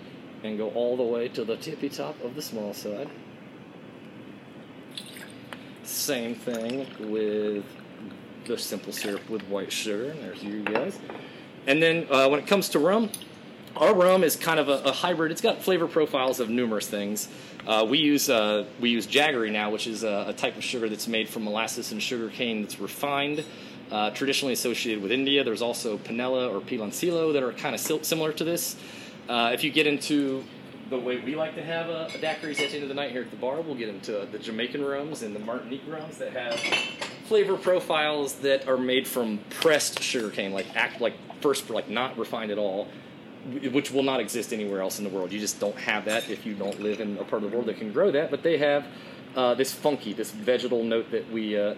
[0.42, 3.08] and go all the way to the tippy top of the small side.
[5.82, 7.64] Same thing with
[8.46, 10.10] the simple syrup with white sugar.
[10.10, 10.98] And there's you guys.
[11.66, 13.10] And then uh, when it comes to rum,
[13.76, 15.30] our rum is kind of a, a, hybrid.
[15.30, 17.28] It's got flavor profiles of numerous things.
[17.66, 20.88] Uh, we use uh, we use jaggery now, which is a, a, type of sugar
[20.88, 23.44] that's made from molasses and sugar cane that's refined.
[23.90, 28.32] Uh, traditionally associated with India, there's also panela or piloncillo that are kind of similar
[28.32, 28.76] to this.
[29.28, 30.42] Uh, if you get into
[30.88, 33.12] the way we like to have a, a daiquiris at the end of the night
[33.12, 36.32] here at the bar, we'll get into the Jamaican rums and the Martinique rums that
[36.32, 36.58] have
[37.26, 41.12] flavor profiles that are made from pressed sugarcane, like act like
[41.42, 42.88] first like not refined at all,
[43.70, 45.30] which will not exist anywhere else in the world.
[45.30, 47.68] You just don't have that if you don't live in a part of the world
[47.68, 48.30] that can grow that.
[48.30, 48.86] But they have
[49.36, 51.58] uh, this funky, this vegetal note that we.
[51.58, 51.74] Uh,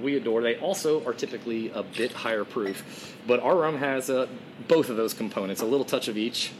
[0.00, 0.40] we adore.
[0.40, 4.26] They also are typically a bit higher proof, but our rum has uh,
[4.66, 6.50] both of those components, a little touch of each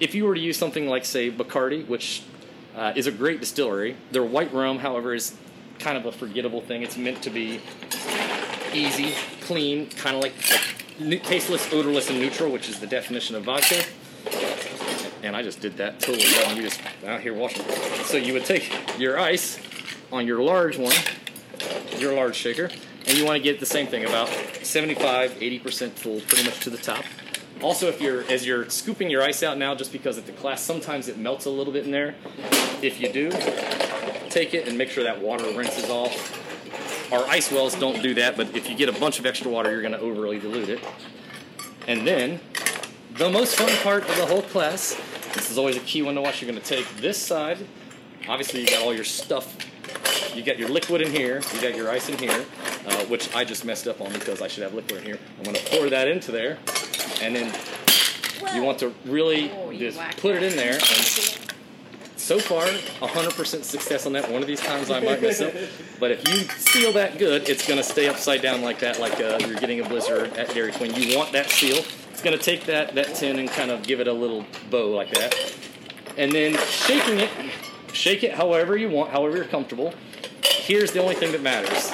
[0.00, 2.22] if you were to use something like, say, Bacardi, which
[2.74, 5.36] uh, is a great distillery, their white rum, however, is
[5.78, 6.82] kind of a forgettable thing.
[6.82, 7.60] It's meant to be
[8.72, 10.34] easy, clean, kind of like,
[11.00, 13.84] like tasteless, odorless, and neutral, which is the definition of vodka.
[15.22, 16.56] And I just did that totally wrong.
[16.56, 17.64] You just out here washing.
[18.04, 19.58] So you would take your ice
[20.10, 20.96] on your large one,
[21.98, 22.70] your large shaker,
[23.06, 24.28] and you want to get the same thing, about
[24.62, 27.04] 75, 80% full, pretty much to the top.
[27.62, 30.62] Also, if you're as you're scooping your ice out now, just because at the class
[30.62, 32.14] sometimes it melts a little bit in there.
[32.80, 33.30] If you do,
[34.30, 36.38] take it and make sure that water rinses off.
[37.12, 39.70] Our ice wells don't do that, but if you get a bunch of extra water,
[39.72, 40.80] you're going to overly dilute it.
[41.86, 42.40] And then,
[43.16, 44.94] the most fun part of the whole class.
[45.34, 46.40] This is always a key one to watch.
[46.40, 47.58] You're going to take this side.
[48.28, 49.56] Obviously, you got all your stuff.
[50.34, 51.42] You got your liquid in here.
[51.52, 52.44] You got your ice in here,
[52.86, 55.18] uh, which I just messed up on because I should have liquid in here.
[55.38, 56.58] I'm going to pour that into there
[57.20, 57.52] and then
[58.54, 60.74] you want to really oh, just put it in there.
[60.74, 61.40] And
[62.16, 64.30] so far, 100% success on that.
[64.30, 65.52] One of these times I might mess up,
[65.98, 69.14] but if you seal that good, it's going to stay upside down like that, like
[69.20, 70.94] uh, you're getting a blizzard at Dairy Queen.
[70.94, 71.82] You want that seal.
[72.10, 74.90] It's going to take that that tin and kind of give it a little bow
[74.90, 75.34] like that,
[76.16, 77.30] and then shaking it.
[77.92, 79.92] Shake it however you want, however you're comfortable.
[80.44, 81.92] Here's the only thing that matters.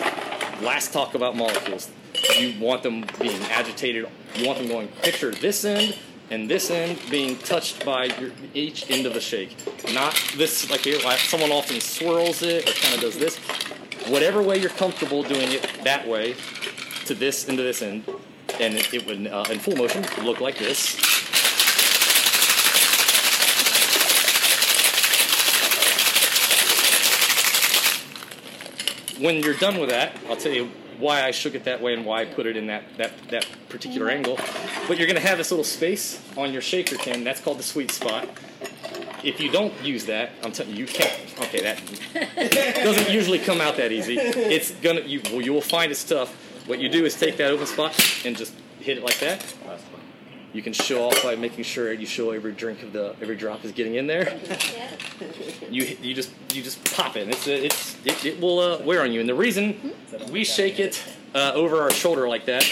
[0.60, 1.90] Last talk about molecules
[2.38, 4.06] you want them being agitated.
[4.34, 4.88] You want them going.
[5.02, 5.96] Picture this end
[6.30, 9.56] and this end being touched by your, each end of the shake.
[9.92, 10.98] Not this like here.
[11.04, 13.36] Like someone often swirls it or kind of does this.
[14.08, 16.34] Whatever way you're comfortable doing it that way
[17.06, 18.04] to this end into this end,
[18.60, 20.96] and it, it would uh, in full motion look like this.
[29.20, 32.04] When you're done with that, I'll tell you why I shook it that way and
[32.04, 34.16] why I put it in that, that, that particular mm-hmm.
[34.16, 34.36] angle.
[34.88, 37.24] But you're going to have this little space on your shaker tin.
[37.24, 38.28] That's called the sweet spot.
[39.22, 41.12] If you don't use that, I'm telling you, you can't.
[41.40, 44.16] Okay, that doesn't usually come out that easy.
[44.18, 45.00] It's gonna.
[45.00, 46.32] You, well, you will find it's tough.
[46.68, 49.42] What you do is take that open spot and just hit it like that.
[50.56, 53.62] You can show off by making sure you show every drink of the every drop
[53.66, 54.40] is getting in there.
[55.70, 57.28] you you just you just pop it.
[57.28, 59.20] It's it's it, it will uh, wear on you.
[59.20, 59.92] And the reason
[60.30, 61.04] we shake it
[61.34, 62.64] uh, over our shoulder like that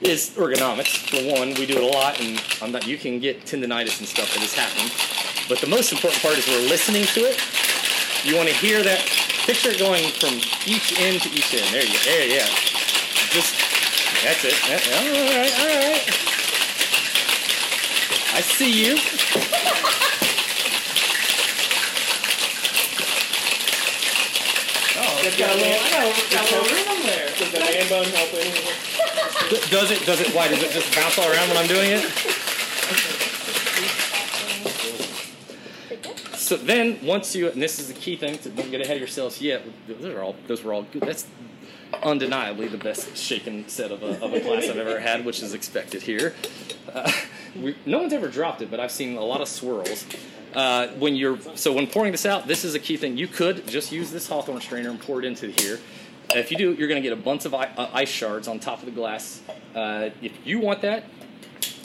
[0.00, 0.96] is ergonomics.
[1.10, 4.08] For one, we do it a lot, and I'm not, you can get tendonitis and
[4.08, 4.90] stuff that is happening.
[5.50, 7.36] But the most important part is we're listening to it.
[8.24, 9.04] You want to hear that.
[9.44, 11.74] Picture going from each end to each end.
[11.74, 12.04] There you go.
[12.04, 12.46] There, yeah.
[13.36, 13.52] Just
[14.24, 14.54] that's it.
[14.64, 16.35] All right, all right.
[18.36, 18.92] I see you.
[24.98, 27.28] Oh, it's got a little, I got a little rhythm there.
[27.38, 29.70] Does the man bun help anything?
[29.70, 30.04] Does it?
[30.04, 30.34] Does it?
[30.34, 32.02] Why does it just bounce all around when I'm doing it?
[36.36, 39.00] So then, once you, and this is the key thing, to don't get ahead of
[39.00, 39.64] yourselves yet.
[39.88, 41.02] Those are all, those were all good.
[41.02, 41.26] That's
[42.02, 45.54] undeniably the best shaken set of a, of a class I've ever had, which is
[45.54, 46.34] expected here.
[46.92, 47.10] Uh,
[47.62, 50.06] we, no one's ever dropped it, but I've seen a lot of swirls.
[50.54, 53.16] Uh, when you're so when pouring this out, this is a key thing.
[53.16, 55.78] You could just use this Hawthorne strainer and pour it into here.
[56.30, 58.80] If you do, you're going to get a bunch of uh, ice shards on top
[58.80, 59.42] of the glass.
[59.74, 61.04] Uh, if you want that,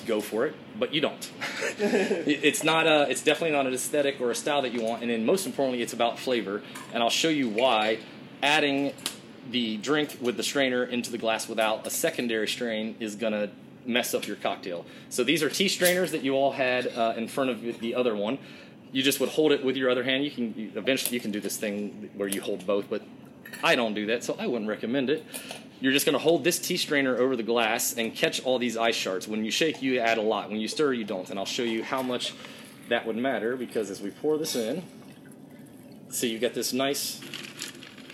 [0.08, 1.32] go for it, but you don't.
[1.80, 5.12] It's not a, it's definitely not an aesthetic or a style that you want, and
[5.12, 6.62] then most importantly, it's about flavor.
[6.94, 8.00] And I'll show you why
[8.42, 8.94] adding
[9.50, 13.50] the drink with the strainer into the glass without a secondary strain is gonna
[13.86, 14.86] mess up your cocktail.
[15.10, 18.16] So these are tea strainers that you all had uh, in front of the other
[18.16, 18.38] one.
[18.92, 20.24] You just would hold it with your other hand.
[20.24, 23.02] You can you, eventually you can do this thing where you hold both, but
[23.64, 25.26] I don't do that, so I wouldn't recommend it.
[25.80, 28.78] You're just going to hold this tea strainer over the glass and catch all these
[28.78, 29.28] ice shards.
[29.28, 30.50] When you shake, you add a lot.
[30.50, 31.30] When you stir, you don't.
[31.30, 32.36] And I'll show you how much
[32.90, 34.84] that would matter because as we pour this in,
[36.10, 37.20] see you get this nice.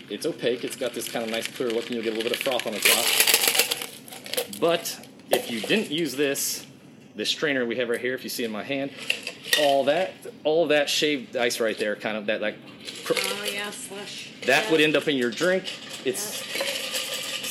[0.08, 0.64] It's opaque.
[0.64, 2.42] It's got this kind of nice clear look, and you'll get a little bit of
[2.42, 4.58] froth on the top.
[4.58, 6.66] But if you didn't use this,
[7.14, 8.90] this strainer we have right here, if you see in my hand,
[9.60, 10.12] all that,
[10.44, 12.56] all that shaved ice right there, kind of that like
[13.10, 14.30] Oh yeah, slush.
[14.46, 15.64] that would end up in your drink.
[16.04, 16.42] It's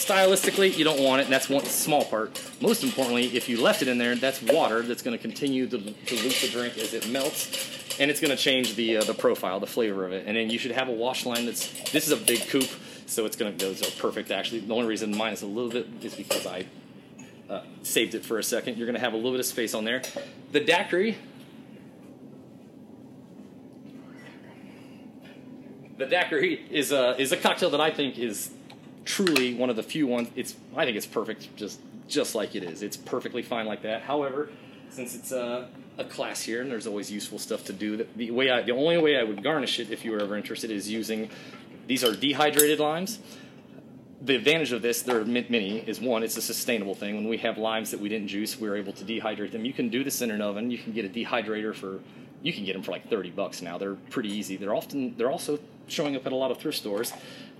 [0.07, 2.41] stylistically you don't want it, and that's one small part.
[2.61, 5.77] Most importantly, if you left it in there, that's water that's going to continue to
[5.77, 9.59] dilute the drink as it melts, and it's going to change the uh, the profile,
[9.59, 10.25] the flavor of it.
[10.27, 11.69] And then you should have a wash line that's.
[11.91, 12.69] This is a big coupe,
[13.05, 13.65] so it's going to.
[13.65, 14.31] Those are perfect.
[14.31, 16.65] Actually, the only reason mine is a little bit is because I
[17.49, 18.77] uh, saved it for a second.
[18.77, 20.01] You're going to have a little bit of space on there.
[20.51, 21.17] The daiquiri.
[25.97, 28.51] The daiquiri is a is a cocktail that I think is
[29.03, 30.29] truly one of the few ones.
[30.35, 32.83] It's I think it's perfect, just just like it is.
[32.83, 34.03] It's perfectly fine like that.
[34.03, 34.49] However,
[34.89, 38.31] since it's a, a class here and there's always useful stuff to do, the, the
[38.31, 40.89] way I, the only way I would garnish it if you were ever interested is
[40.89, 41.29] using
[41.87, 43.19] these are dehydrated limes.
[44.19, 47.15] The advantage of this, there are many, is one, it's a sustainable thing.
[47.15, 49.63] When we have limes that we didn't juice, we were able to dehydrate them.
[49.63, 50.71] You can do this in an oven.
[50.71, 51.99] You can get a dehydrator for,
[52.41, 53.77] you can get them for like 30 bucks now.
[53.77, 54.57] They're pretty easy.
[54.57, 57.13] They're often, they're also showing up at a lot of thrift stores,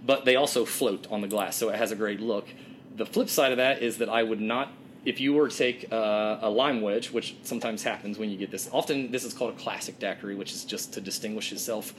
[0.03, 2.47] but they also float on the glass, so it has a great look.
[2.95, 4.71] The flip side of that is that I would not,
[5.05, 8.49] if you were to take uh, a lime wedge, which sometimes happens when you get
[8.49, 11.93] this, often this is called a classic daiquiri, which is just to distinguish itself.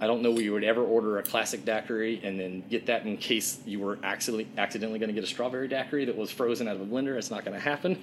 [0.00, 3.04] I don't know where you would ever order a classic daiquiri and then get that
[3.04, 6.68] in case you were accidentally accidentally going to get a strawberry daiquiri that was frozen
[6.68, 7.16] out of a blender.
[7.16, 7.98] It's not going to happen.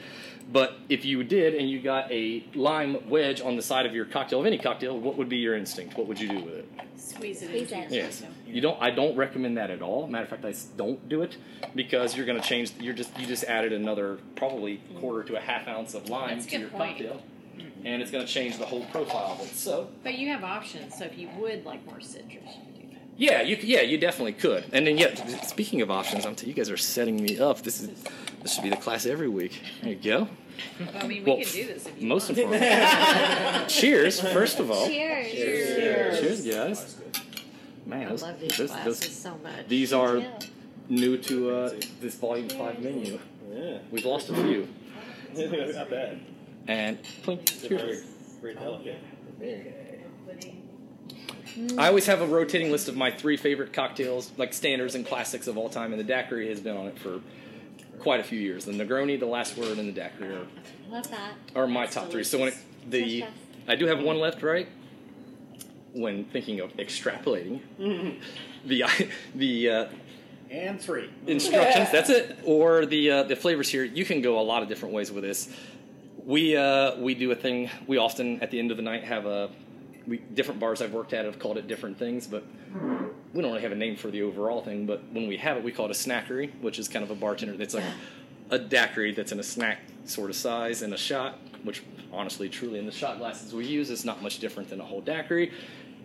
[0.52, 4.06] But if you did and you got a lime wedge on the side of your
[4.06, 5.98] cocktail of any cocktail, what would be your instinct?
[5.98, 6.70] What would you do with it?
[6.98, 7.92] Squeeze it Squeeze it.
[7.92, 8.24] Yes.
[8.46, 8.82] You don't.
[8.82, 10.08] I don't recommend that at all.
[10.08, 11.38] Matter of fact, I don't do it
[11.76, 12.74] because you're going to change.
[12.80, 16.46] You're just you just added another probably quarter to a half ounce of lime That's
[16.48, 16.98] to your point.
[16.98, 17.22] cocktail,
[17.86, 19.56] and it's going to change the whole profile of it.
[19.56, 22.88] So But you have options, so if you would like more citrus, you can do
[22.94, 23.02] that.
[23.18, 24.66] yeah, you yeah you definitely could.
[24.74, 25.14] And then yeah,
[25.44, 27.62] speaking of options, I'm t- you guys are setting me up.
[27.62, 27.90] This is
[28.42, 29.62] this should be the class every week.
[29.82, 30.28] There you go.
[30.80, 32.40] Well, I mean, we Well, can do this if you Most want.
[32.40, 33.70] important.
[33.70, 34.88] Cheers, first of all.
[34.88, 35.32] Cheers.
[35.32, 36.98] Cheers, cheers guys.
[37.86, 39.68] Man, I those- love these those- glasses those- so much.
[39.68, 40.40] these are Yeah.
[40.90, 41.70] new to uh,
[42.02, 43.20] this volume five menu.
[43.54, 43.78] Yeah.
[43.92, 44.68] We've lost a few.
[45.36, 46.20] Not bad.
[46.68, 47.68] And plink.
[47.68, 48.04] Cheers.
[48.42, 49.00] Very delicate.
[51.78, 55.48] I always have a rotating list of my three favorite cocktails, like standards and classics
[55.48, 57.22] of all time, and the daiquiri has been on it for
[58.00, 58.66] quite a few years.
[58.66, 60.48] The Negroni, the Last Word, and the daiquiri are,
[60.90, 61.32] Love that.
[61.56, 62.24] are my That's top three.
[62.24, 62.58] So when it,
[62.90, 63.30] the Delicious.
[63.68, 64.68] I do have one left, right?
[65.94, 67.62] When thinking of extrapolating,
[68.66, 68.84] the
[69.36, 69.86] the uh,
[70.52, 71.10] And three.
[71.26, 71.90] instructions.
[71.92, 72.38] That's it.
[72.44, 73.84] Or the uh, the flavors here.
[73.86, 75.50] You can go a lot of different ways with this.
[76.26, 77.70] We uh, we do a thing.
[77.88, 79.50] We often at the end of the night have a
[80.08, 82.44] we, different bars I've worked at have called it different things, but
[83.34, 84.86] we don't really have a name for the overall thing.
[84.86, 87.16] But when we have it, we call it a snaquiri, which is kind of a
[87.16, 87.62] bartender.
[87.62, 87.84] It's like
[88.50, 92.80] a daiquiri that's in a snack sort of size and a shot, which honestly, truly,
[92.80, 95.52] in the shot glasses we use is not much different than a whole daiquiri.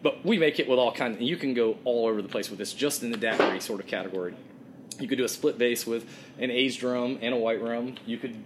[0.03, 1.21] But we make it with all kinds.
[1.21, 3.87] You can go all over the place with this, just in the daiquiri sort of
[3.87, 4.35] category.
[4.99, 6.07] You could do a split base with
[6.39, 7.97] an aged rum and a white rum.
[8.07, 8.37] You could.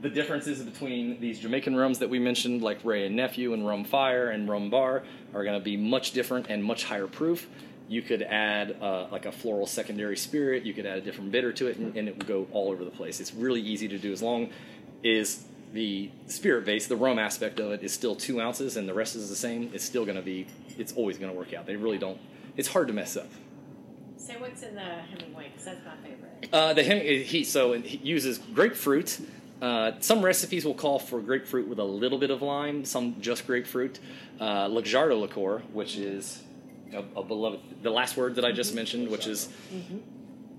[0.00, 3.84] The differences between these Jamaican rums that we mentioned, like Wray and Nephew and Rum
[3.84, 5.02] Fire and Rum Bar,
[5.34, 7.48] are going to be much different and much higher proof.
[7.88, 10.62] You could add uh, like a floral secondary spirit.
[10.62, 12.84] You could add a different bitter to it, and, and it would go all over
[12.84, 13.18] the place.
[13.18, 14.50] It's really easy to do as long
[15.04, 18.94] as the spirit base, the rum aspect of it, is still two ounces, and the
[18.94, 19.70] rest is the same.
[19.74, 20.46] It's still going to be.
[20.78, 21.66] It's always going to work out.
[21.66, 22.20] They really don't.
[22.56, 23.30] It's hard to mess up.
[24.16, 26.48] Say what's in the Hemingway, because that's my favorite.
[26.52, 29.18] Uh, the Hem- he so he uses grapefruit.
[29.60, 32.84] Uh, some recipes will call for grapefruit with a little bit of lime.
[32.84, 33.98] Some just grapefruit.
[34.38, 36.42] Uh, Luxardo liqueur, which is
[36.92, 39.48] a, a beloved, the last word that I just mentioned, which is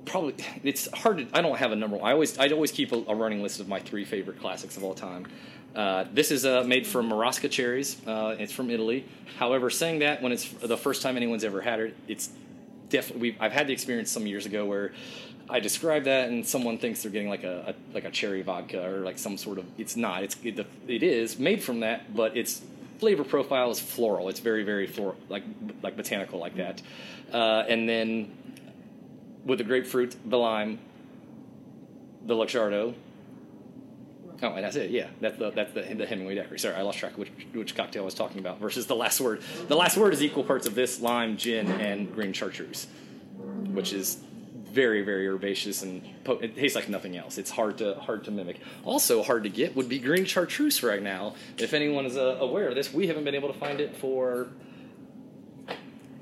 [0.05, 1.27] probably it's hard to.
[1.33, 1.97] I don't have a number.
[2.03, 4.83] I always I always keep a, a running list of my three favorite classics of
[4.83, 5.27] all time.
[5.75, 7.95] Uh, this is uh, made from Marasca cherries.
[8.05, 9.05] Uh, it's from Italy.
[9.37, 12.29] However, saying that when it's the first time anyone's ever had it, it's
[12.89, 13.37] definitely.
[13.39, 14.91] I've had the experience some years ago where
[15.49, 18.87] I describe that and someone thinks they're getting like a, a like a cherry vodka
[18.87, 19.65] or like some sort of.
[19.77, 20.23] It's not.
[20.23, 22.61] It's it, it is made from that, but its
[22.99, 24.29] flavor profile is floral.
[24.29, 25.43] It's very very floral, like
[25.81, 26.81] like botanical like that.
[27.33, 28.31] Uh, and then
[29.43, 30.77] with the grapefruit, the lime,
[32.25, 32.93] the Luxardo.
[34.41, 34.91] Oh, and that's it.
[34.91, 36.59] Yeah, that's the that's the, the Hemingway daiquiri.
[36.59, 38.59] Sorry, I lost track which which cocktail I was talking about.
[38.59, 39.41] Versus the last word.
[39.67, 42.87] The last word is equal parts of this lime, gin, and green chartreuse,
[43.73, 44.19] which is
[44.71, 47.37] very very herbaceous and po- it tastes like nothing else.
[47.37, 48.59] It's hard to hard to mimic.
[48.83, 51.35] Also hard to get would be green chartreuse right now.
[51.57, 54.47] If anyone is uh, aware of this, we haven't been able to find it for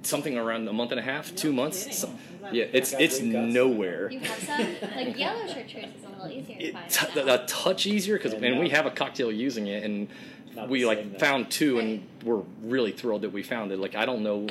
[0.04, 1.98] something around a month and a half, two months.
[1.98, 2.10] So-
[2.52, 4.10] yeah, it's it's nowhere.
[4.10, 4.66] You have some?
[4.96, 6.90] Like yellow chartreuse is a little easier to find.
[6.90, 7.34] t- now.
[7.36, 10.08] a touch easier because And and we have a cocktail using it and
[10.56, 11.20] Not we like same, though.
[11.20, 13.80] found two and we're really thrilled that we found it.
[13.80, 14.48] Like I don't know,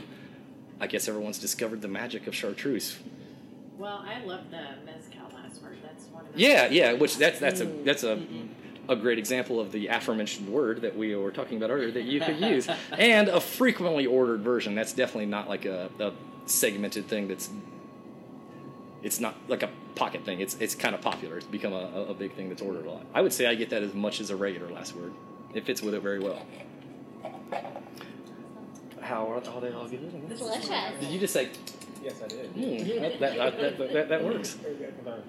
[0.78, 2.98] I guess everyone's discovered the magic of chartreuse.
[3.78, 5.78] Well, I love the mezcal last word.
[5.82, 6.92] That's one of my Yeah, yeah.
[6.94, 7.84] Which that's that's a Mm.
[7.84, 8.20] that's a
[8.88, 12.20] a great example of the aforementioned word that we were talking about earlier that you
[12.20, 14.74] could use, and a frequently ordered version.
[14.74, 16.12] That's definitely not like a, a
[16.46, 17.28] segmented thing.
[17.28, 17.50] That's
[19.02, 20.40] it's not like a pocket thing.
[20.40, 21.36] It's it's kind of popular.
[21.36, 23.04] It's become a, a- a big thing that's ordered a lot.
[23.14, 25.12] I would say I get that as much as a regular last word.
[25.52, 26.40] It fits with it very well.
[29.00, 30.28] How are, are they all good?
[30.28, 30.68] Delicious.
[31.00, 31.50] Did you just say?
[32.06, 32.46] Yes, I did.
[32.50, 32.60] Hmm,
[33.02, 34.54] that, that, that, that, that, that works.
[34.54, 34.94] Very good.
[35.04, 35.22] Hold on.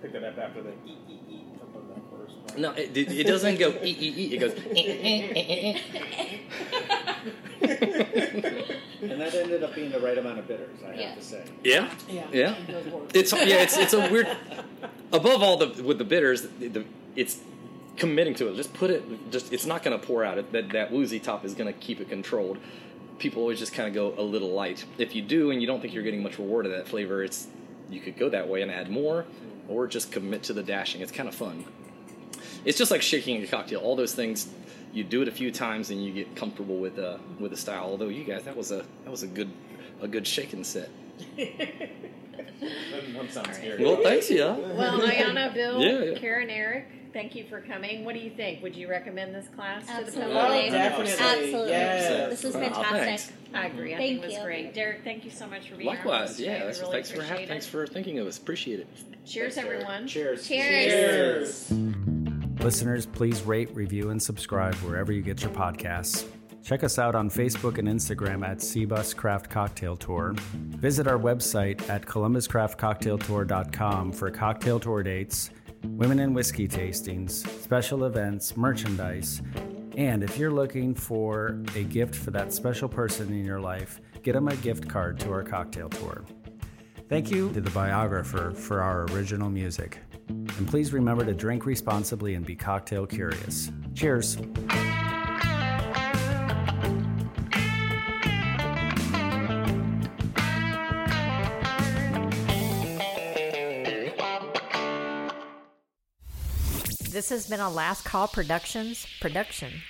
[0.00, 1.40] Pick that up after the e e e
[1.72, 2.62] from that first one.
[2.62, 4.34] No, it, it it doesn't go e e e.
[4.34, 4.54] It goes.
[4.76, 5.78] eh,
[9.02, 11.08] And that ended up being the right amount of bitters, I Yeah.
[11.08, 11.44] have to say.
[11.64, 12.26] Yeah, Yeah.
[12.32, 12.54] yeah.
[12.54, 13.10] It does work.
[13.14, 13.62] It's yeah.
[13.64, 14.28] It's it's a weird.
[15.12, 16.84] Above all, the with the bitters, the, the,
[17.16, 17.38] it's
[17.96, 18.54] committing to it.
[18.56, 19.02] Just put it.
[19.32, 20.38] Just it's not going to pour out.
[20.38, 22.58] It, that that woozy top is going to keep it controlled.
[23.18, 24.84] People always just kind of go a little light.
[24.98, 27.46] If you do, and you don't think you're getting much reward of that flavor, it's
[27.90, 29.26] you could go that way and add more,
[29.68, 31.00] or just commit to the dashing.
[31.02, 31.64] It's kind of fun.
[32.64, 33.80] It's just like shaking a cocktail.
[33.80, 34.48] All those things.
[34.92, 37.84] You do it a few times and you get comfortable with uh, with the style.
[37.84, 39.50] Although you guys, that was a that was a good
[40.02, 40.90] a good shaking set.
[41.36, 43.82] Doesn't doesn't sound scary.
[43.82, 44.56] Well, thanks, yeah.
[44.56, 46.18] Well, Ayana, Bill, Yeah, yeah.
[46.18, 48.04] Karen, Eric, thank you for coming.
[48.04, 48.62] What do you think?
[48.62, 50.36] Would you recommend this class to the public?
[50.36, 51.12] Oh, definitely.
[51.12, 51.70] Absolutely.
[51.70, 52.30] Yes.
[52.30, 53.04] This is fantastic.
[53.04, 53.32] thanks.
[53.54, 53.94] I agree.
[53.94, 54.42] I Thank think it was you.
[54.44, 54.72] great.
[54.74, 56.52] Derek, thank you so much for being our Likewise, host today.
[56.58, 56.64] yeah.
[56.64, 58.38] Really thanks for ha- appreciate thanks for thinking of us.
[58.38, 58.86] Appreciate it.
[59.26, 60.06] Cheers, Thanks, everyone.
[60.08, 60.48] Cheers.
[60.48, 61.68] Cheers.
[61.68, 61.72] Cheers.
[62.60, 66.24] Listeners, please rate, review, and subscribe wherever you get your podcasts.
[66.64, 70.34] Check us out on Facebook and Instagram at CBus Craft Cocktail Tour.
[70.54, 75.50] Visit our website at columbuscraftcocktailtour.com for cocktail tour dates,
[75.84, 79.42] women and whiskey tastings, special events, merchandise,
[79.96, 84.32] and if you're looking for a gift for that special person in your life, get
[84.32, 86.24] them a gift card to our cocktail tour.
[87.08, 89.98] Thank you to the biographer for our original music.
[90.28, 93.70] And please remember to drink responsibly and be cocktail curious.
[93.94, 94.38] Cheers.
[107.22, 109.82] This has been a Last Call Productions production.